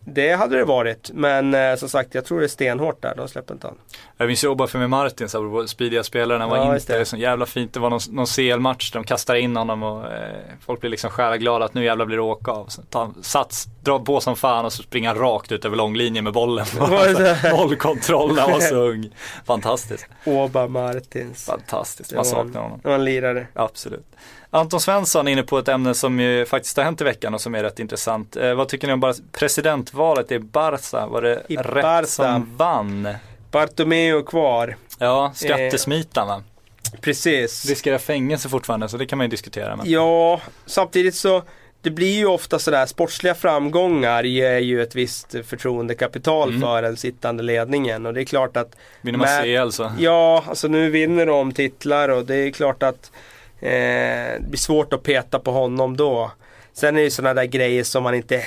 [0.00, 1.10] det hade det varit.
[1.14, 3.14] Men eh, som sagt jag tror det är stenhårt där.
[3.16, 3.78] De släpper inte han.
[4.16, 7.16] Jag minns ju Obafemi med Martins, apropå speediga spelare, han Ja, var just inte så
[7.16, 7.72] jävla fint.
[7.74, 10.28] Det var någon, någon CL-match där de kastar in honom och eh,
[10.66, 12.66] folk blir liksom själaglada att nu jävla blir det åka av.
[12.66, 15.76] Så tar han sats, drar på som fan och så springer han rakt ut över
[15.76, 16.66] långlinjen med bollen.
[16.78, 17.56] Var det så?
[17.56, 19.10] Noll kontroll när han var så ung.
[19.46, 20.06] Fantastiskt.
[20.24, 21.44] Oba Martins.
[21.46, 22.80] Fantastiskt, man saknar honom.
[22.82, 23.46] Det var en lirare.
[23.54, 24.06] Absolut.
[24.50, 27.40] Anton Svensson är inne på ett ämne som ju faktiskt har hänt i veckan och
[27.40, 28.36] som är rätt intressant.
[28.36, 31.06] Eh, vad tycker ni om bara presidentvalet i Barca?
[31.06, 32.06] Var det I rätt Barca.
[32.06, 33.08] som vann?
[33.54, 34.76] Bartomeu kvar.
[34.98, 36.42] Ja, skattesmitan va?
[37.00, 37.66] Precis.
[37.68, 39.76] Riskerar fängelse fortfarande så det kan man ju diskutera.
[39.76, 39.90] Men...
[39.90, 41.42] Ja, samtidigt så
[41.82, 46.60] det blir ju ofta sådär sportsliga framgångar ger ju ett visst förtroendekapital Mm.
[46.60, 49.92] för den sittande ledningen och det är klart att Vinner man Men- CL så.
[49.98, 53.12] Ja, alltså nu vinner de titlar och det är klart att
[53.60, 56.30] eh, det blir svårt att peta på honom då.
[56.72, 58.44] Sen är det ju sådana där grejer som man inte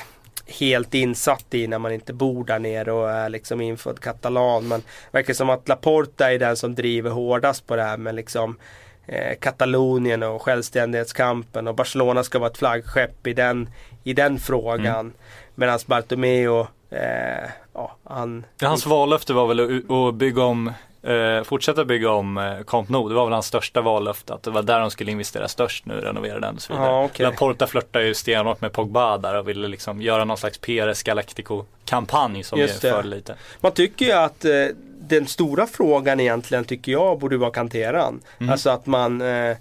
[0.47, 4.67] helt insatt i när man inte bor där nere och är liksom infödd katalan.
[4.67, 8.15] Men det verkar som att Laporta är den som driver hårdast på det här med
[8.15, 8.57] liksom
[9.05, 13.69] eh, Katalonien och självständighetskampen och Barcelona ska vara ett flaggskepp i den,
[14.03, 14.85] i den frågan.
[14.85, 15.13] Mm.
[15.55, 18.45] Medan Bartomeu, eh, ja han...
[18.61, 20.71] Hans vallöfte var väl att bygga om,
[21.03, 23.09] eh, fortsätta bygga om eh, Camp Nou.
[23.09, 24.33] Det var väl hans största vallöfte.
[24.33, 26.89] Att det var där de skulle investera störst nu, renovera den och så vidare.
[26.89, 27.25] Ja, okej.
[27.25, 32.43] Laporta flörtade ju stenhårt med Pogba där och ville liksom göra någon slags PRS Galactico-kampanj
[32.43, 33.03] som ju Just det.
[33.03, 33.35] lite.
[33.61, 34.51] Man tycker ju att eh,
[34.99, 38.21] den stora frågan egentligen tycker jag borde vara kanteran.
[38.39, 38.51] Mm.
[38.51, 39.57] Alltså att man eh,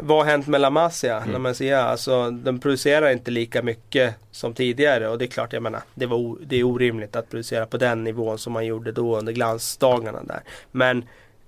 [0.00, 1.16] vad har hänt med La Masia?
[1.16, 1.32] Mm.
[1.32, 5.62] La Masia alltså, den producerar inte lika mycket som tidigare och det är klart, jag
[5.62, 9.18] menar, det, var det är orimligt att producera på den nivån som man gjorde då
[9.18, 10.40] under glansdagarna där.
[10.70, 10.98] Men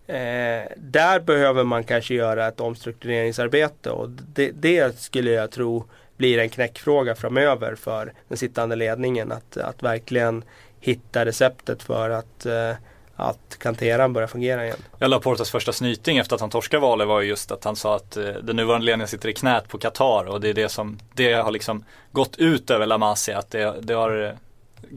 [0.06, 5.84] eh, där behöver man kanske göra ett omstruktureringsarbete och det, det skulle jag tro
[6.16, 10.44] blir en knäckfråga framöver för den sittande ledningen att, att verkligen
[10.80, 12.72] hitta receptet för att, eh,
[13.20, 14.76] att kanteran börjar fungera igen.
[14.98, 17.96] Ja, Laportas första snyting efter att han torskade valet var ju just att han sa
[17.96, 20.98] att eh, den nuvarande ledningen sitter i knät på Qatar och det är det som,
[21.14, 24.32] det har liksom gått ut över La Masia, att det, det har eh,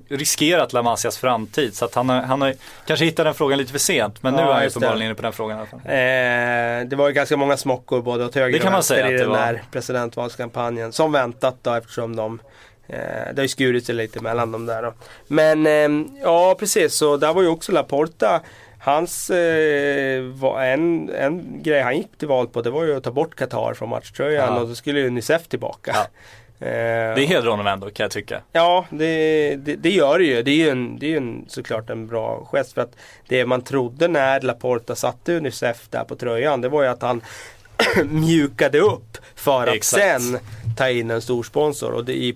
[0.10, 1.76] riskerat La Masias framtid.
[1.76, 2.54] Så att han har, han har
[2.86, 5.22] kanske hittat den frågan lite för sent, men nu Ja, är han uppenbarligen inne på
[5.22, 5.80] den frågan i alla fall.
[5.86, 9.18] Eh, det var ju ganska många smockor både åt höger Det kan och vänster i
[9.18, 9.38] den var.
[9.38, 10.92] där presidentvalskampanjen.
[10.92, 12.40] Som väntat då eftersom de
[12.88, 14.94] det har ju skurit sig lite mellan dem där då.
[15.28, 18.42] Men eh, ja precis, så där var ju också Laporta
[18.80, 23.04] Hans, eh, var en, en grej han gick till val på det var ju att
[23.04, 24.62] ta bort Qatar från matchtröjan Ja.
[24.62, 25.92] och så skulle ju Unicef tillbaka.
[25.96, 26.06] Ja.
[26.60, 28.42] Eh, Det hedrar honom ändå kan jag tycka.
[28.52, 30.44] Ja, det, det, det gör det ju.
[30.44, 32.74] Det är ju, en, det är en, såklart en bra gest.
[32.74, 32.92] För att
[33.28, 37.22] det man trodde när Laporta satte Unicef där på tröjan, det var ju att han
[38.10, 40.04] mjukade upp för att Exakt.
[40.24, 40.40] sen
[40.78, 41.92] ta in en stor sponsor.
[41.92, 42.36] Och det, i,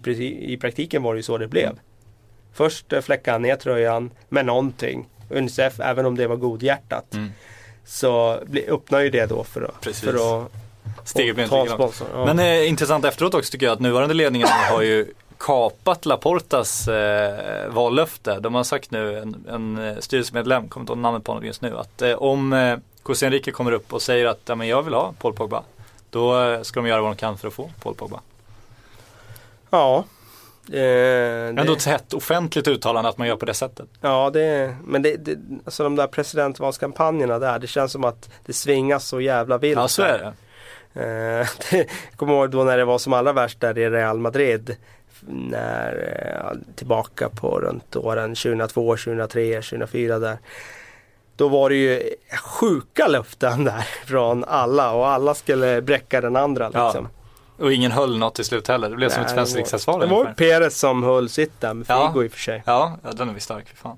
[0.54, 1.80] i praktiken var det ju så det blev.
[2.54, 5.08] Först eh, fläckade han ner tröjan med någonting.
[5.30, 7.14] Unicef, även om det var godhjärtat.
[7.14, 7.30] Mm.
[7.86, 10.04] Så öppnar ju det då för att, Precis.
[10.04, 10.52] för att
[11.04, 12.08] Steget blir inte sponsor.
[12.14, 12.26] Ja.
[12.26, 17.70] Men eh, intressant efteråt också tycker jag att nuvarande ledningen har ju kapat Laportas eh,
[17.70, 18.40] vallöfte.
[18.40, 21.62] De har sagt nu, en, en eh, styrelsemedlem, kommer inte ihåg namnet på honom just
[21.62, 22.78] nu, att eh, om eh,
[23.08, 25.64] José Enrique kommer upp och säger att ja, men jag vill ha Paul Pogba,
[26.10, 28.20] då eh, ska de göra vad de kan för att få Paul Pogba.
[29.70, 30.04] ja.
[30.68, 33.86] Eh, det- Ändå ett hett offentligt uttalande att man gör på det sättet.
[34.02, 38.54] Ja, det, men det, det, alltså de där presidentvalskampanjerna där, det känns som att det
[38.54, 39.78] svingas så jävla vilt.
[39.80, 40.34] Ja, så är det.
[41.02, 44.76] Eh, det, kommer ihåg då när det var som allra värst där i Real Madrid.
[45.30, 45.94] När,
[46.54, 50.38] eh, tillbaka på runt åren 2002, 2003, 2004 där.
[51.38, 52.10] Då var det ju
[52.44, 56.86] sjuka löften där från alla och alla skulle bräcka den andra Ja.
[56.88, 57.08] liksom.
[57.60, 58.90] Och ingen höll något till slut heller.
[58.90, 60.34] Det blev som ett Nej, svenskt det var- riksdagsval Det var ungefär.
[60.36, 62.08] Perez som höll sitt där med Ja.
[62.14, 62.64] Figo i och för sig.
[62.66, 63.98] Ja, ja, den är vi stark, för fan.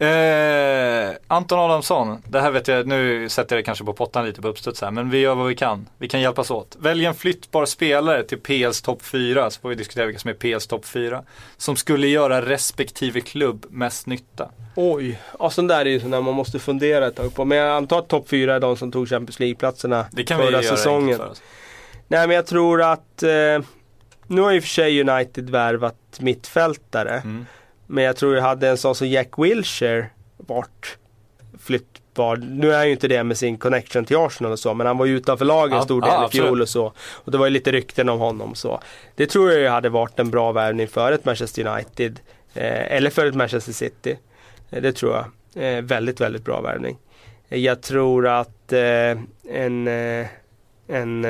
[0.00, 4.42] Eh, Anton Adamsson, det här vet jag, nu sätter jag det kanske på pottan lite
[4.42, 5.88] på uppstuds här, men vi gör vad vi kan.
[5.98, 6.76] Vi kan hjälpas åt.
[6.80, 10.34] Välj en flyttbar spelare till PLs topp 4, så får vi diskutera vilka som är
[10.34, 11.22] PLs topp 4.
[11.56, 14.50] Som skulle göra respektive klubb mest nytta.
[14.76, 17.44] Oj, ja sån där är ju sån där man måste fundera ett tag på.
[17.44, 21.18] Men jag antar att topp 4 är de som tog Champions League-platserna förra säsongen.
[21.18, 21.34] för.
[22.08, 23.28] Nej men jag tror att eh,
[24.26, 27.14] Nu har och för sig United värvat mittfältare.
[27.14, 27.46] Mm.
[27.92, 30.98] Men jag tror jag hade en sån som Jack Wilshere varit
[31.58, 32.36] flyttbar.
[32.36, 34.74] Nu är han ju inte det med sin connection till Arsenal och så.
[34.74, 36.92] Men han var ju utanför laget en Ja, stor del ja, i fjol och så.
[37.10, 38.80] Och det var ju lite rykten om honom så.
[39.14, 42.20] Det tror jag ju hade varit en bra värvning för ett Manchester United.
[42.54, 44.18] Eh, eller för ett Manchester City.
[44.70, 45.24] Eh, det tror jag.
[45.76, 46.98] Eh, väldigt, väldigt bra värvning.
[47.48, 49.18] Eh, Jag tror att eh,
[49.50, 49.88] en,
[50.88, 51.24] en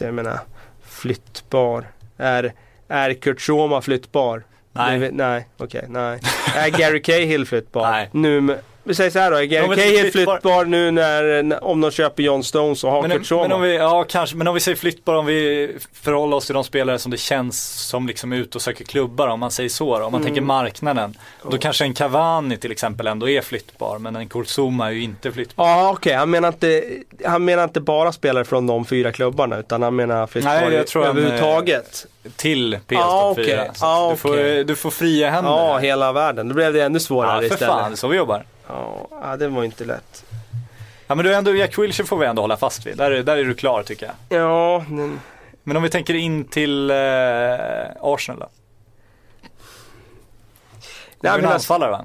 [0.00, 0.40] jag menar
[0.82, 1.86] flyttbar.
[2.16, 2.52] Är,
[2.88, 4.44] är Kurt Schoma flyttbar?
[4.72, 4.98] Nej.
[4.98, 6.20] Det, nej, okej, nej.
[6.56, 7.90] Är Gary Cahill flyttbar?
[7.90, 8.08] Nej.
[8.12, 11.80] Nu, med- vi säger så här då, är Gary Cahill flyttbar- flyttbar nu när, om
[11.80, 14.54] de köper John Stones och har Men, Kurt men om vi, ja kanske, men om
[14.54, 15.70] vi säger flyttbar, om vi
[16.02, 19.28] förhåller oss till de spelare som det känns som liksom är ute och söker klubbar,
[19.28, 20.26] om man säger så då, om man Mm.
[20.26, 21.16] tänker marknaden.
[21.50, 25.32] Då kanske en Cavani till exempel ändå är flyttbar, men en Kurzuma är ju inte
[25.32, 25.68] flyttbar.
[25.68, 26.84] Ja okej, han, menar inte,
[27.24, 30.86] han menar inte bara spelare från de fyra klubbarna utan han menar flyttbar Nej, jag
[30.86, 32.06] tror han, överhuvudtaget.
[32.36, 33.60] Till PS Ja, topp 4.
[33.62, 33.70] okej.
[33.74, 35.50] Så Ja, du, får, du får fria händer.
[35.50, 36.48] Ja, hela världen.
[36.48, 37.74] Då blev det ännu svårare ja, för istället.
[37.74, 38.44] fan, det är så vi jobbar.
[38.68, 40.24] Ja, det var inte lätt.
[41.06, 42.96] Ja men du ändå, Jack Wilshere får vi ändå hålla fast vid.
[42.96, 44.40] Där, är- där är du klar tycker jag.
[44.40, 45.20] Ja, men,
[45.62, 46.96] Men om vi tänker in till eh,
[48.00, 48.48] Arsenal då?
[51.20, 52.04] Nej, är en men alltså- anfallare va?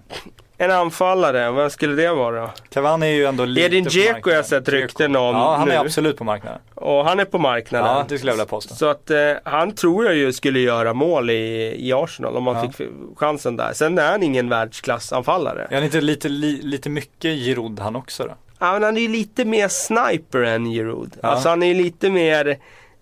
[0.57, 2.49] En anfallare, vad skulle det vara?
[2.69, 5.67] Cavani är ju ändå lite Edin på Dzeko har jag sett rykten om Ja, han
[5.67, 5.79] är nu.
[5.79, 6.59] absolut på marknaden.
[6.75, 7.87] Och han är på marknaden.
[7.97, 8.75] Ja, det skulle jag vilja påstå.
[8.75, 12.55] Så att eh, han tror jag ju skulle göra mål i, i Arsenal om han
[12.55, 12.71] Ja.
[12.71, 13.73] fick chansen där.
[13.73, 15.67] Sen är han ingen världsklassanfallare.
[15.69, 18.33] Är han inte lite, li, lite mycket Giroud han också då?
[18.59, 21.11] Ja, men han är ju lite mer sniper än Giroud.
[21.21, 21.27] Ja.
[21.29, 22.47] Alltså han är ju lite mer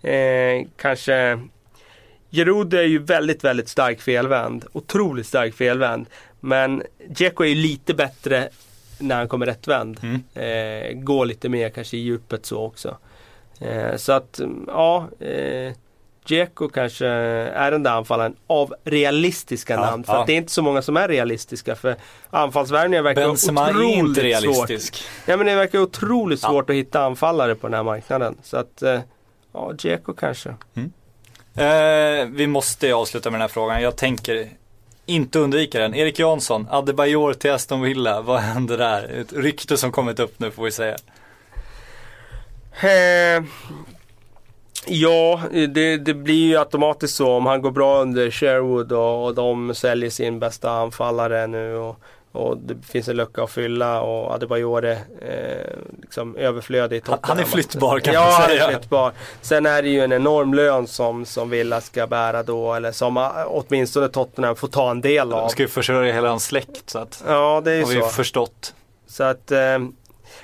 [0.03, 1.39] eh, kanske
[2.31, 4.65] Giroud är ju väldigt, väldigt stark felvänd.
[4.73, 6.05] Otroligt stark felvänd.
[6.45, 8.49] Men Dzeko är ju lite bättre
[8.99, 9.99] när han kommer rättvänd.
[10.03, 10.23] Mm.
[10.33, 12.97] Eh, går lite mer kanske i djupet så också.
[13.61, 15.07] Eh, så att, mm, ja.
[15.19, 15.73] Eh,
[16.27, 20.03] Dzeko kanske är den där anfallaren av realistiska Ja, namn.
[20.03, 20.19] För ja.
[20.21, 21.75] att det är inte så många som är realistiska.
[21.75, 21.95] För
[22.29, 24.23] anfallsvärvningar verkar Benzema är otroligt inte svårt.
[24.23, 25.03] realistisk.
[25.25, 26.49] Ja men det verkar otroligt Ja.
[26.49, 28.37] svårt att hitta anfallare på den här marknaden.
[28.43, 28.99] Så att, eh,
[29.53, 30.49] ja, Dzeko kanske.
[31.55, 33.81] Eh, vi måste avsluta med den här frågan.
[33.81, 34.49] Jag tänker
[35.05, 35.95] inte undvika den.
[35.95, 38.21] Erik Jansson, Adebayor till Aston Villa.
[38.21, 39.21] Vad händer där?
[39.21, 40.95] Ett rykte som kommit upp nu får vi säga.
[42.81, 43.43] Eh,
[44.87, 49.35] ja, det, det blir ju automatiskt så om han går bra under Sherwood och, och
[49.35, 51.99] de säljer sin bästa anfallare nu och,
[52.35, 57.39] och det finns en lucka att fylla och Adebayor är eh, liksom överflödig Han- han
[57.39, 58.67] är flyttbar, kan ja, man han säga.
[58.67, 59.11] är flyttbar.
[59.41, 63.17] Sen är det ju en enorm lön som, som Villa ska bära då eller som
[63.17, 65.39] eh, åtminstone Tottenham får ta en del av.
[65.41, 68.01] De ska ju försörja hela hans släkt så att, Ja det är ju har vi
[68.01, 68.07] så.
[68.07, 68.73] förstått.
[69.07, 69.79] Så att, eh,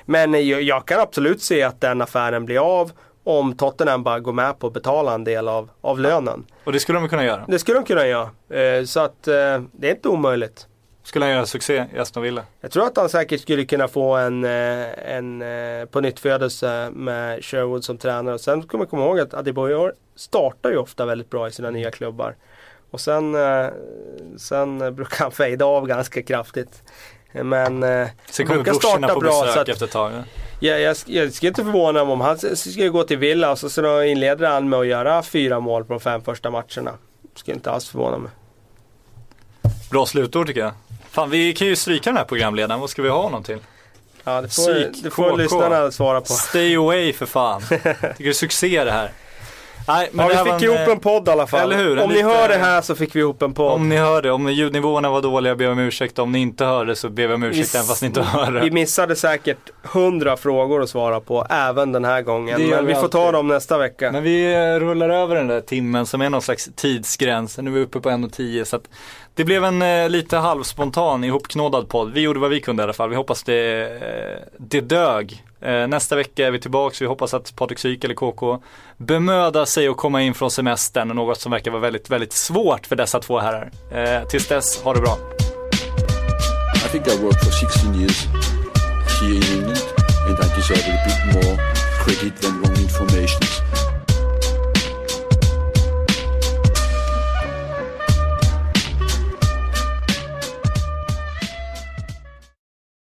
[0.04, 2.92] men jag, jag kan absolut se att den affären blir av
[3.24, 6.44] om Tottenham bara går med på att betala en del av, av lönen.
[6.64, 7.44] Och det skulle de kunna göra.
[7.48, 8.30] Det skulle de kunna göra.
[8.50, 9.34] Eh, så att eh,
[9.72, 10.66] det är inte omöjligt.
[11.04, 12.42] Skulle han göra succé i Aston Villa?
[12.60, 16.90] Jag tror att han säkert skulle kunna få en, eh, en eh, på nytt födelse
[16.92, 18.34] med Sherwood som tränare.
[18.34, 21.70] Och sen ska man komma ihåg att Adebayor startar ju ofta väldigt bra i sina
[21.70, 22.36] nya klubbar.
[22.90, 23.66] Och sen, eh,
[24.36, 26.82] sen brukar han fejda av ganska kraftigt.
[27.32, 30.12] Men eh, Sen kommer brorsorna starta på bra, så besök att- efter ett tag.
[30.60, 33.58] jag, jag, sk- jag skulle inte förvåna mig om han skulle gå till Villa och
[33.58, 36.92] så, så inleder han med att göra fyra mål på de fem första matcherna.
[37.34, 38.30] Skulle inte alls förvåna mig.
[39.90, 40.72] Bra slutord tycker jag.
[41.12, 43.58] Fan vi kan ju stryka den här programledaren, vad ska vi ha honom till?
[44.24, 46.26] Ja, det får, Psyk, det får lyssnarna svara på.
[46.26, 47.62] Stay away för fan.
[47.68, 49.10] Tycker det är succé det här.
[49.88, 51.72] Nej, men Ja, vi fick en, ihop en podd i alla fall.
[51.72, 51.98] hur?
[52.02, 53.72] Om ni lite- hör det här så fick vi ihop en podd.
[53.72, 56.18] Om ni hör det, om ljudnivåerna var dåliga ber jag om ursäkt.
[56.18, 58.50] Om ni inte hör det så ber jag om ursäkt även fast ni inte hör
[58.52, 58.74] Vi det.
[58.74, 62.60] missade säkert hundra frågor att svara på även den här gången.
[62.60, 64.12] Det Men vi vi får ta dem nästa vecka.
[64.12, 67.58] Men vi eh, rullar över den där timmen som är någon slags tidsgräns.
[67.58, 68.84] Nu är vi uppe på 1.10 så att
[69.34, 72.12] det blev en eh, lite halvspontan ihopknådad podd.
[72.12, 73.08] Vi gjorde vad vi kunde i alla fall.
[73.10, 75.42] Vi hoppas det, eh, det dög.
[75.62, 78.62] Eh, nästa vecka är vi tillbaka, vi hoppas att Patrik Syk eller KK
[78.96, 82.96] bemödar sig att komma in från semestern, något som verkar vara väldigt, väldigt svårt för
[82.96, 83.70] dessa två herrar.
[83.92, 85.18] Eh, tills dess, ha det bra.
[86.82, 87.94] Jag I jag har jobbat i 16 år
[89.08, 89.76] här i England
[90.24, 91.58] och jag deserve lite mer
[92.04, 93.91] kredit credit felaktig information.